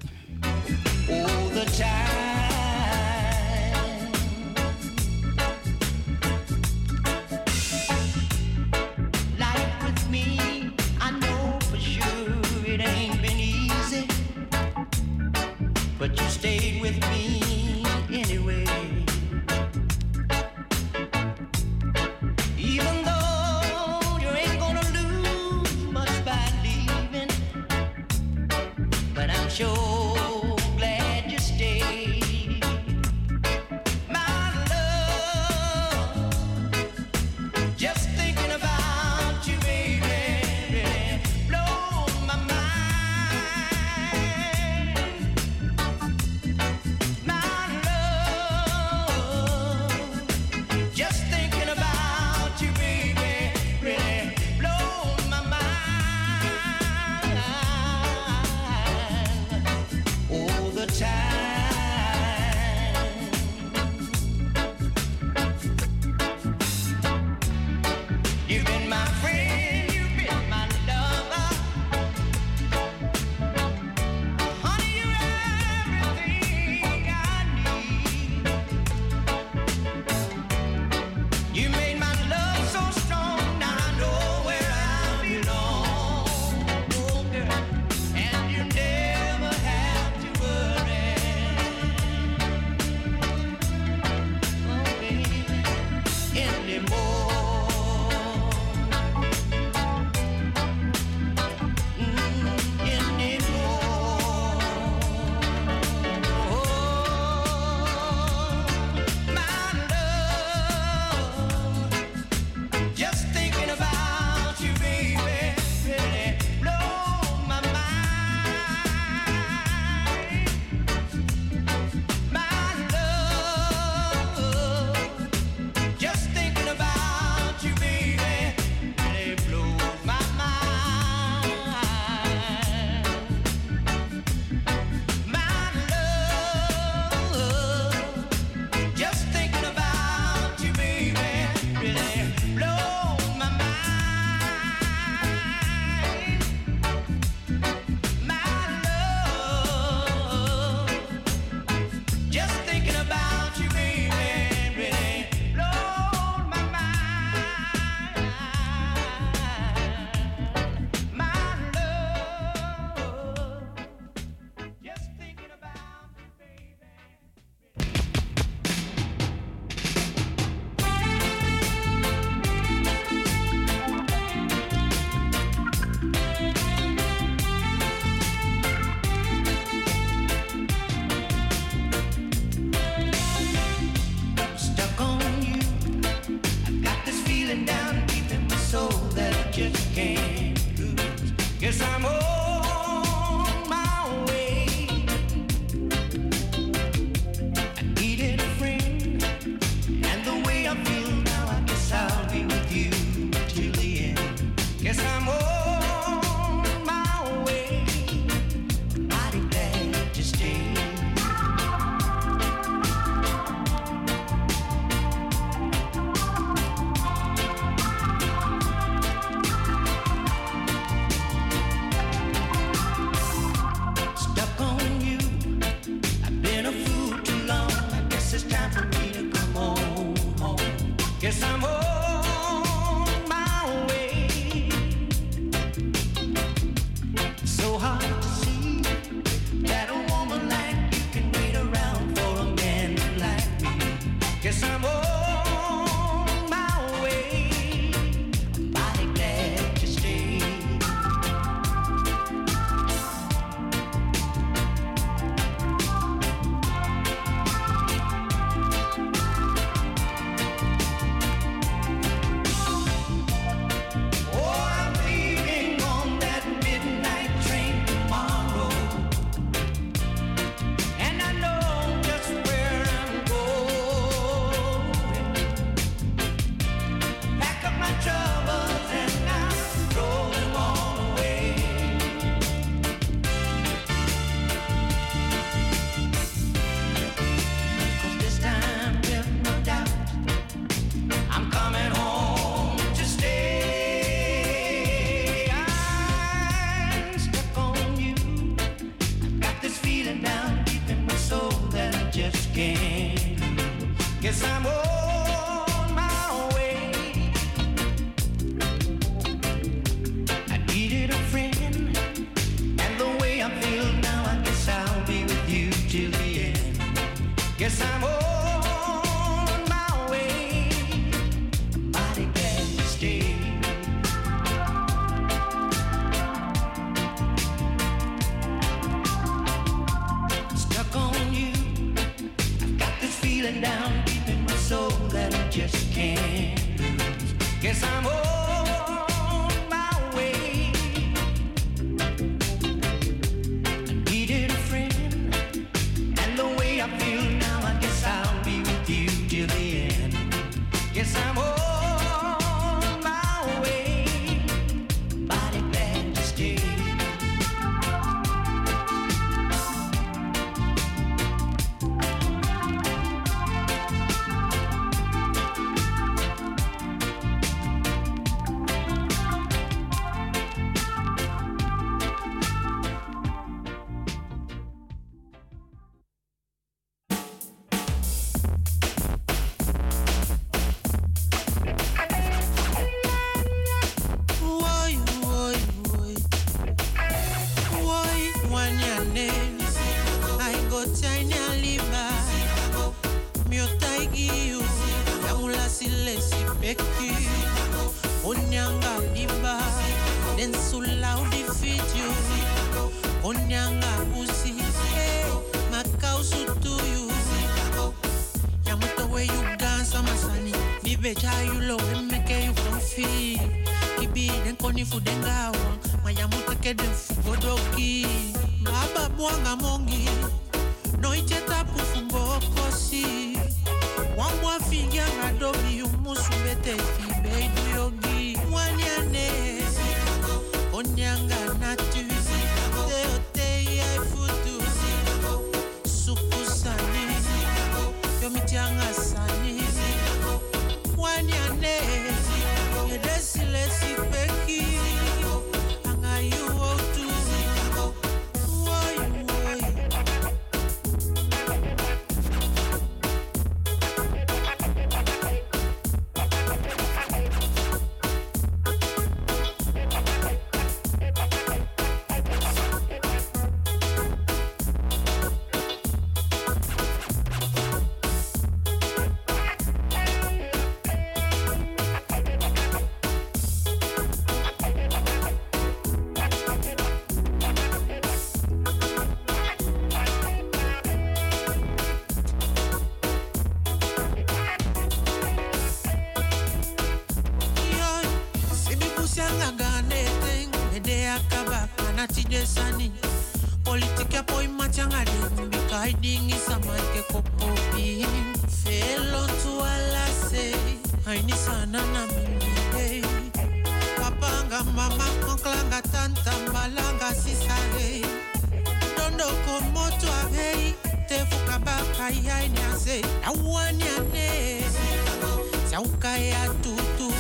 [516.28, 517.12] ya tutu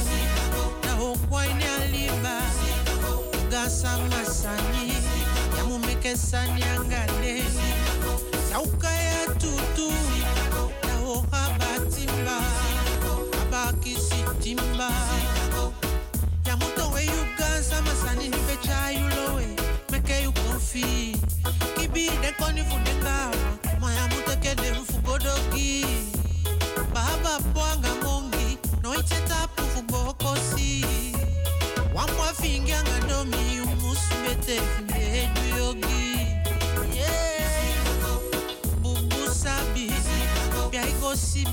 [0.86, 2.40] na hokwani aliba
[3.46, 4.92] ugasa masani
[5.58, 7.42] ya mumekesani angane
[8.52, 9.92] sauka ya tutu
[10.86, 12.38] na hohabatimba
[13.42, 14.90] abakisitimba
[16.46, 19.46] ya moto we ugasa masani mpecha yulowe
[19.92, 21.16] meke yukonfi
[21.80, 23.34] kibi dekoni fudengawa
[23.80, 24.91] maya mutekede mf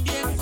[0.04, 0.40] bien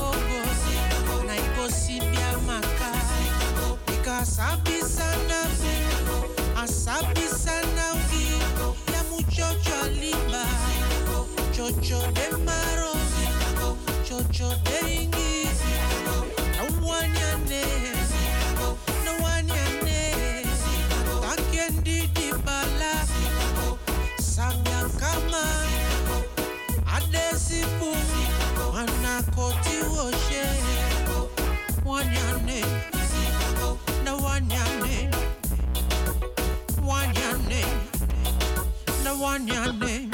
[11.68, 12.94] ik chocho de maro
[14.06, 15.27] chocho de ingi.
[39.18, 40.07] one your name.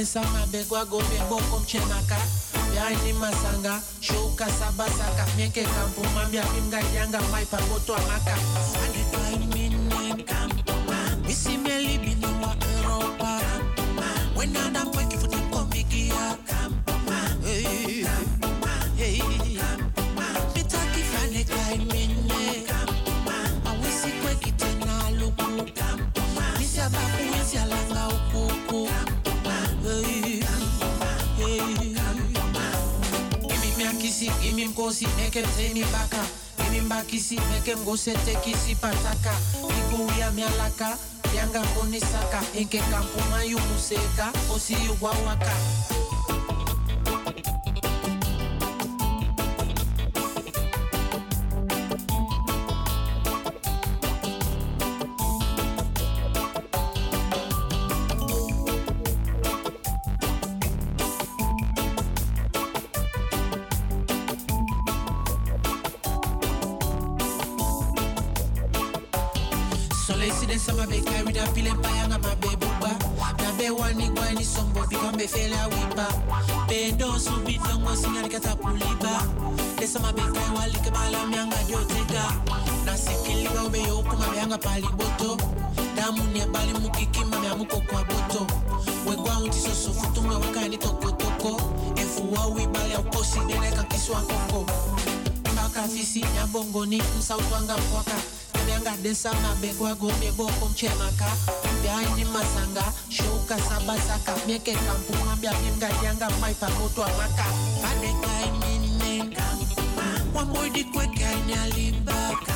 [0.00, 2.16] Densa mabegwa gobe boko mchemaka.
[2.76, 8.36] Yaini masanga shuka sabasaka mieke kampu mambia mimga yanga mai pamoto amaka.
[8.72, 10.72] Fane kai minen kampu
[11.26, 13.40] misi meli bini wa Europa.
[14.34, 14.56] When
[34.60, 36.10] kissy, give me mkosi, make him take me back.
[36.58, 39.32] Give me back kissy, make him go set a kissy pataka.
[39.62, 40.98] Migu ya mialaka,
[41.34, 42.42] yanga koni saka.
[42.54, 45.52] Enke kampu mayu museka, osi yu wawaka.
[84.62, 85.36] pali boto.
[85.96, 88.46] Damu ni abali mukikima meamuko kwa boto.
[89.06, 91.60] Wekwa unti soso futume weka ni tokotoko
[91.96, 94.66] efu wawi bali aukosi neneka kiswa koko.
[95.52, 98.12] Mbaka fisi na bongoni msautwanga mpwaka
[98.68, 101.26] nyanga desa mabegwa gome boko mchemaka
[101.82, 107.44] byaini masanga shouka sabasaka mieke kampuma byamimgajanga maipa moto amaka
[107.90, 109.42] adekai minenka
[110.34, 112.54] wamwidi kwekanyalimbaka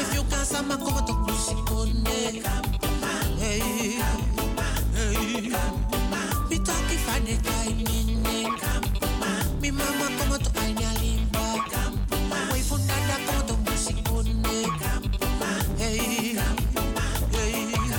[0.00, 2.42] if you cansa makomo tokusikonde
[3.40, 3.60] hey,
[4.94, 5.52] hey.
[6.48, 8.50] bitaki fadekai mine
[9.60, 10.50] mi mama to to
[15.78, 15.98] Hey,
[17.32, 17.96] hey.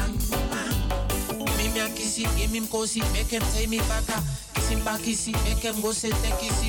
[1.57, 4.23] Mimi akisi, mimi mkosi, make him take me back.
[4.75, 5.93] Mbakisi, make go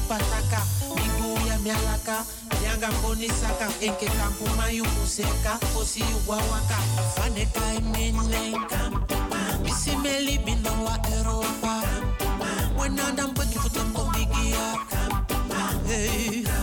[0.09, 0.63] pataka.
[0.95, 2.25] Miguu ya mialaka,
[2.81, 3.69] yanga mboni saka.
[3.81, 6.79] Enke kampu mayu museka, kosi uwawaka.
[7.17, 9.15] Fane kai mine kampu.
[9.63, 10.99] Misi meli bino wa
[13.59, 14.79] futem kombigia.
[15.87, 16.58] Hey, hey.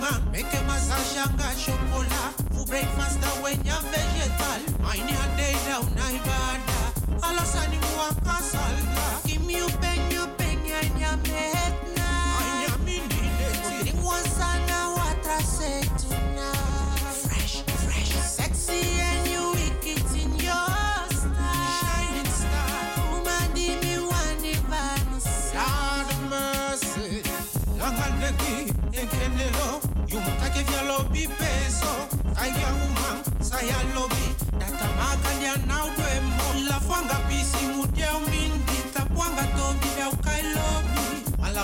[0.00, 2.12] man, make a massage and got chocolate.
[2.54, 5.06] For breakfast when you're vegetable, mine
[5.36, 6.65] day down, I bad.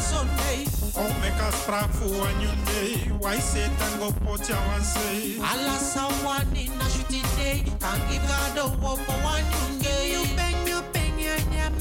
[0.00, 3.10] Oh, make us proud for one you day.
[3.18, 5.38] Why say tango pot ya one say?
[5.40, 7.64] Allah someone in a shooting day.
[7.80, 10.12] Can't give God a hope for one you day.
[10.12, 11.66] You bang, you bang, you're near.
[11.66, 11.78] In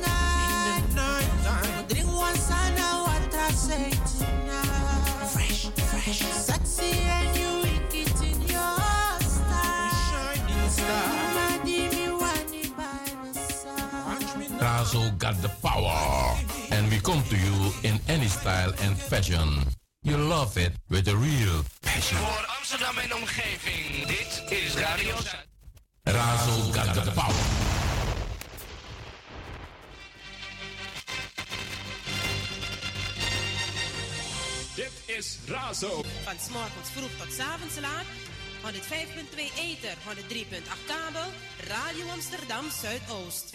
[0.00, 1.86] the night time.
[1.88, 3.90] Drink one sana, what I say.
[5.32, 7.11] Fresh, fresh, sexy.
[14.92, 16.36] Razo got the power.
[16.70, 19.48] And we come to you in any style and fashion.
[20.02, 22.18] You love it with a real passion.
[22.18, 25.48] Voor Amsterdam en omgeving, dit is Radio Zuid.
[26.02, 27.34] Razo got the power.
[34.74, 36.02] Dit is Razo.
[36.24, 38.06] Van s'morgens vroeg tot s'avonds laat.
[38.62, 41.30] 105.2 Eter, 103.8 kabel.
[41.68, 43.52] Radio Amsterdam Zuidoost.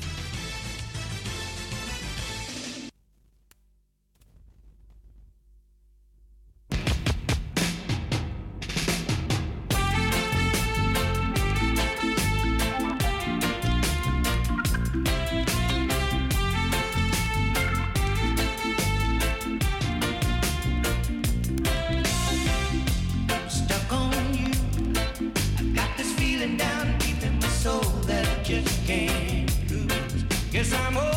[30.57, 31.16] Yes, I'm old.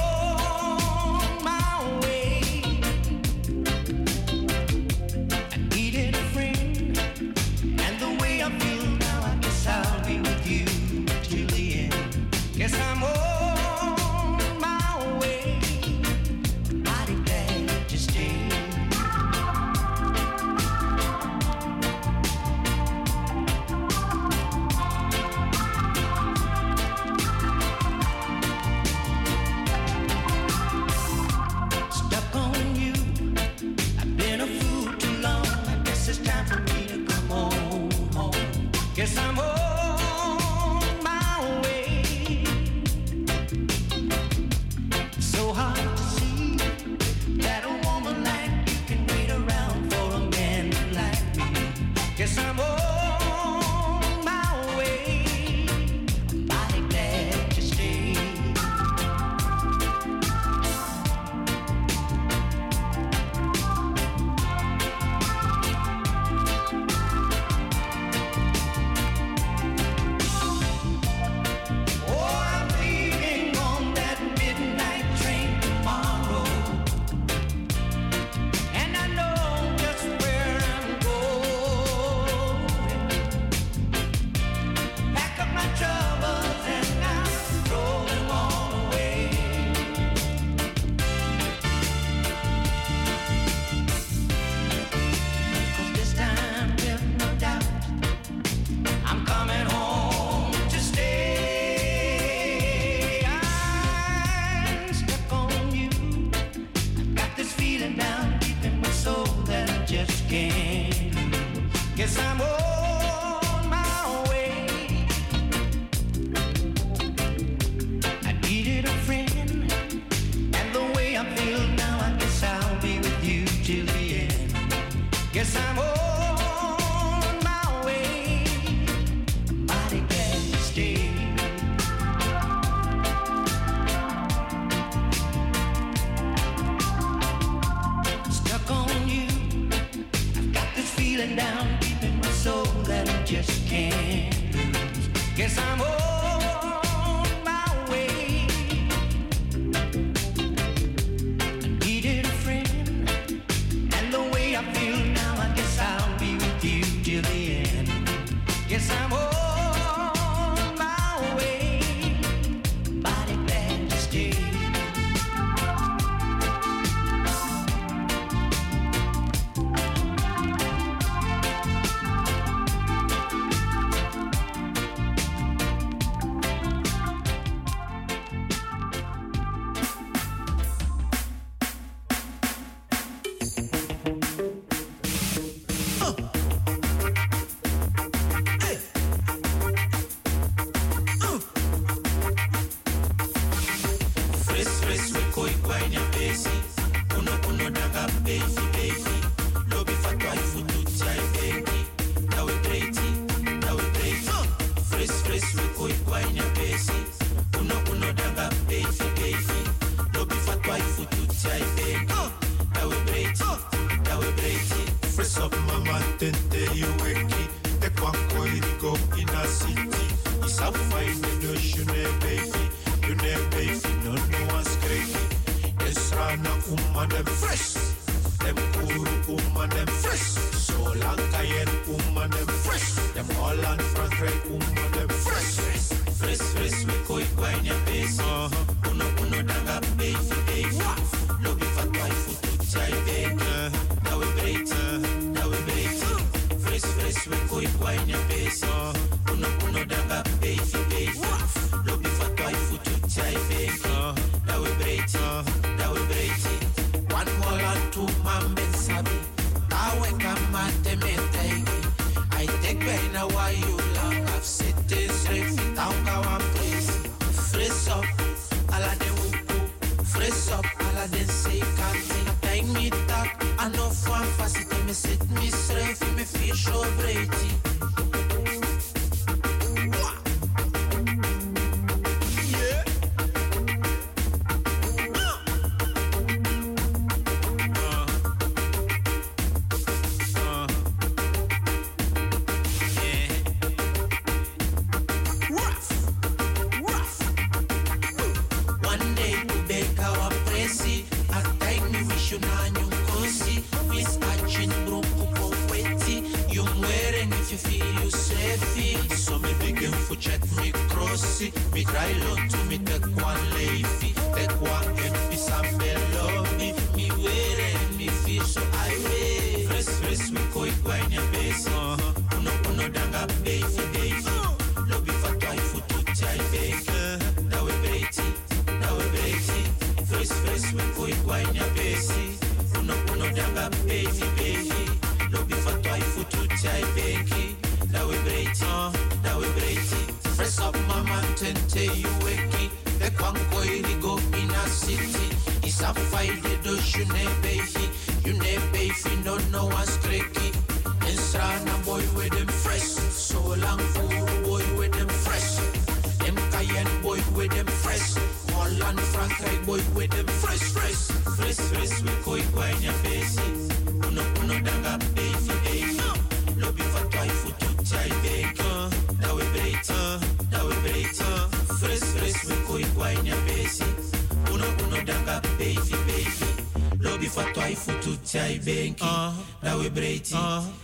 [379.81, 380.35] we breiti,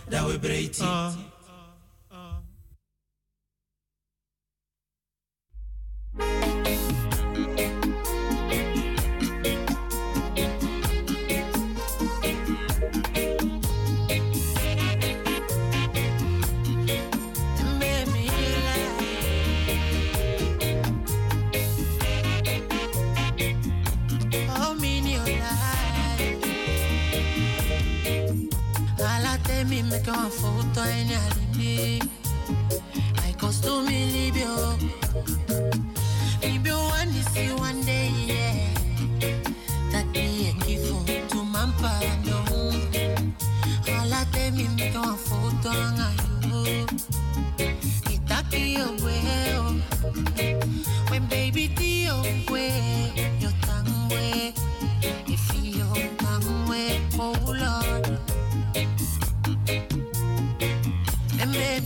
[0.09, 0.81] That we breiti,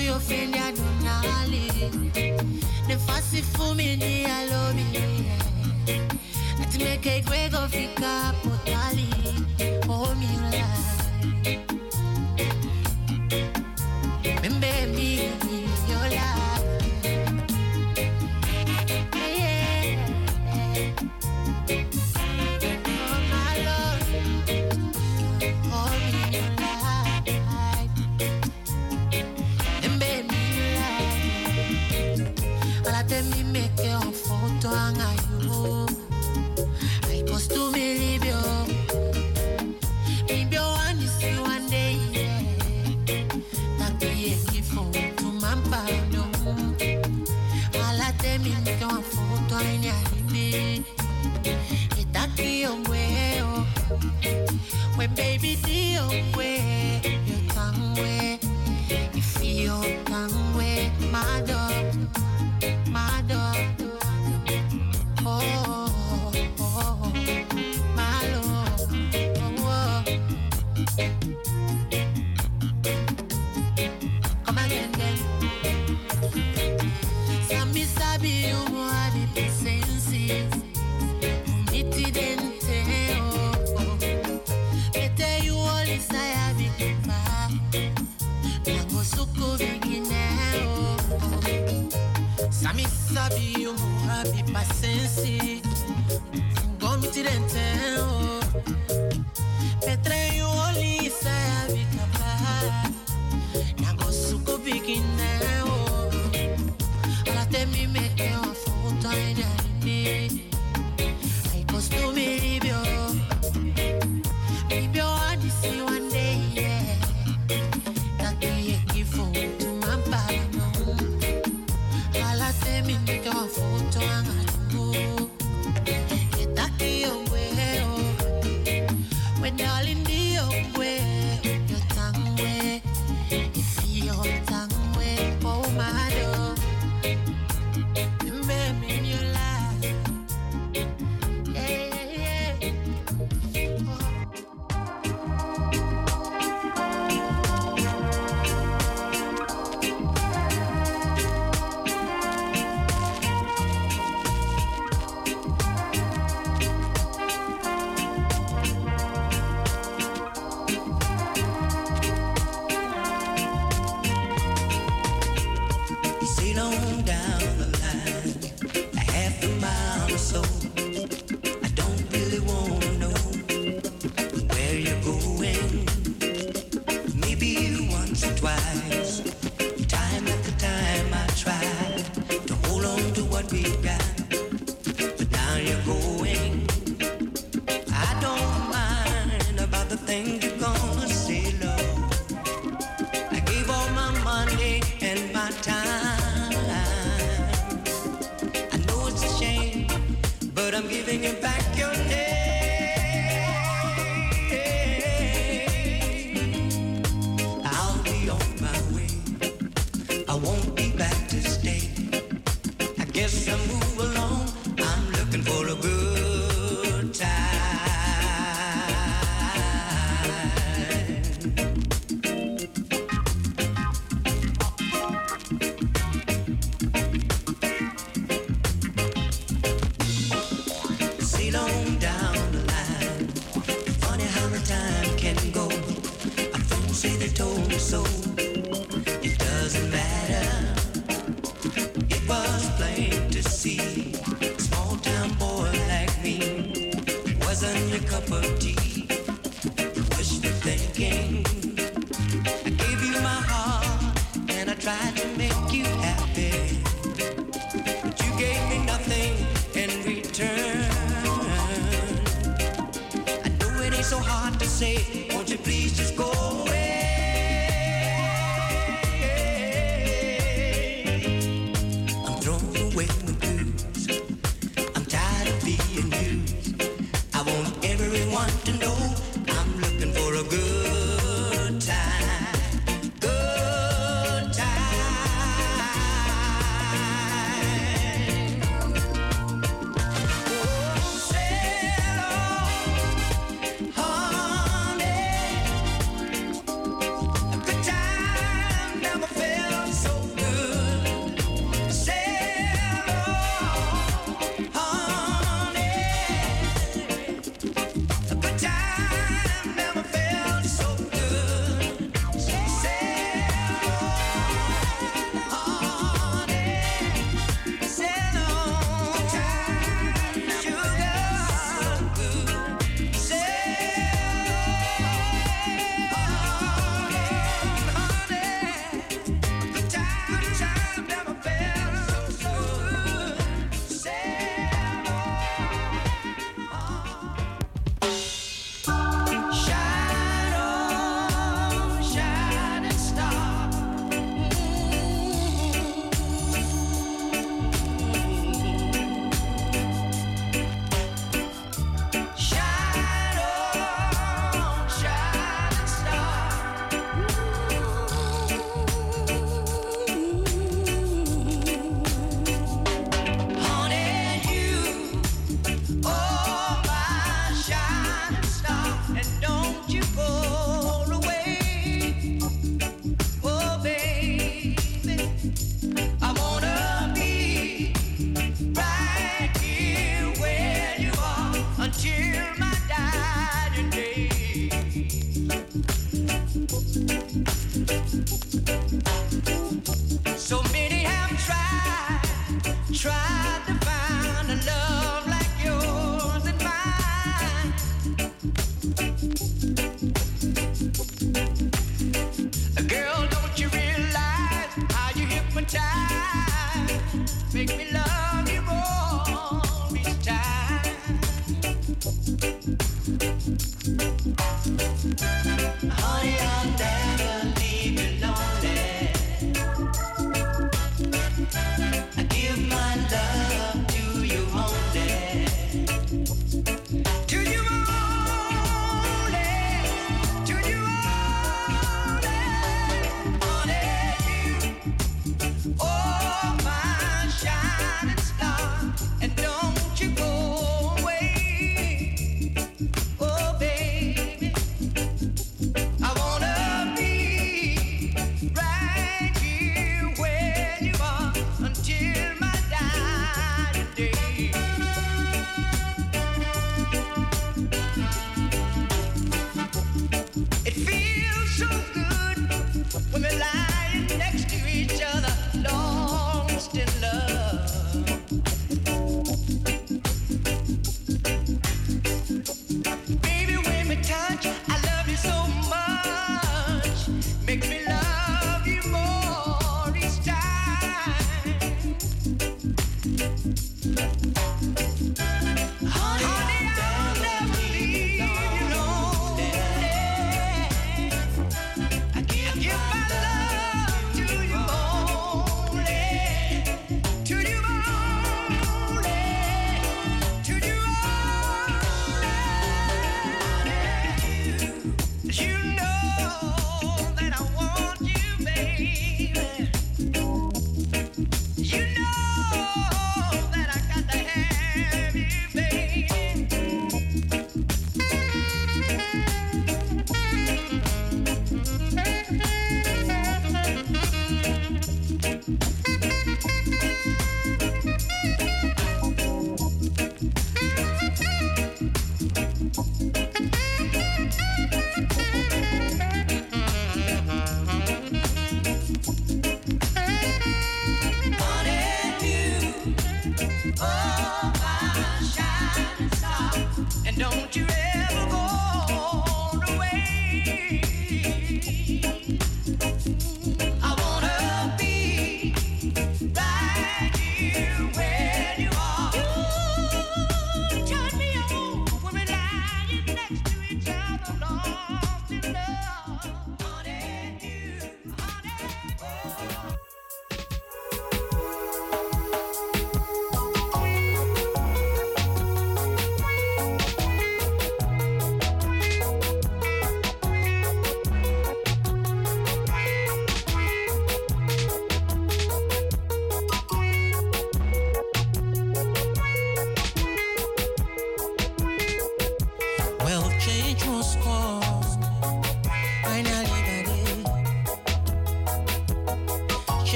[0.00, 1.90] Yo ofender do nale
[2.88, 4.86] Ne fasi fume ni alobi
[6.62, 6.78] Ati
[7.68, 9.08] fika potali
[9.88, 10.14] Oh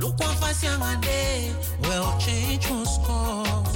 [0.00, 1.52] Look what I see on day.
[1.82, 3.73] Well, change was cause.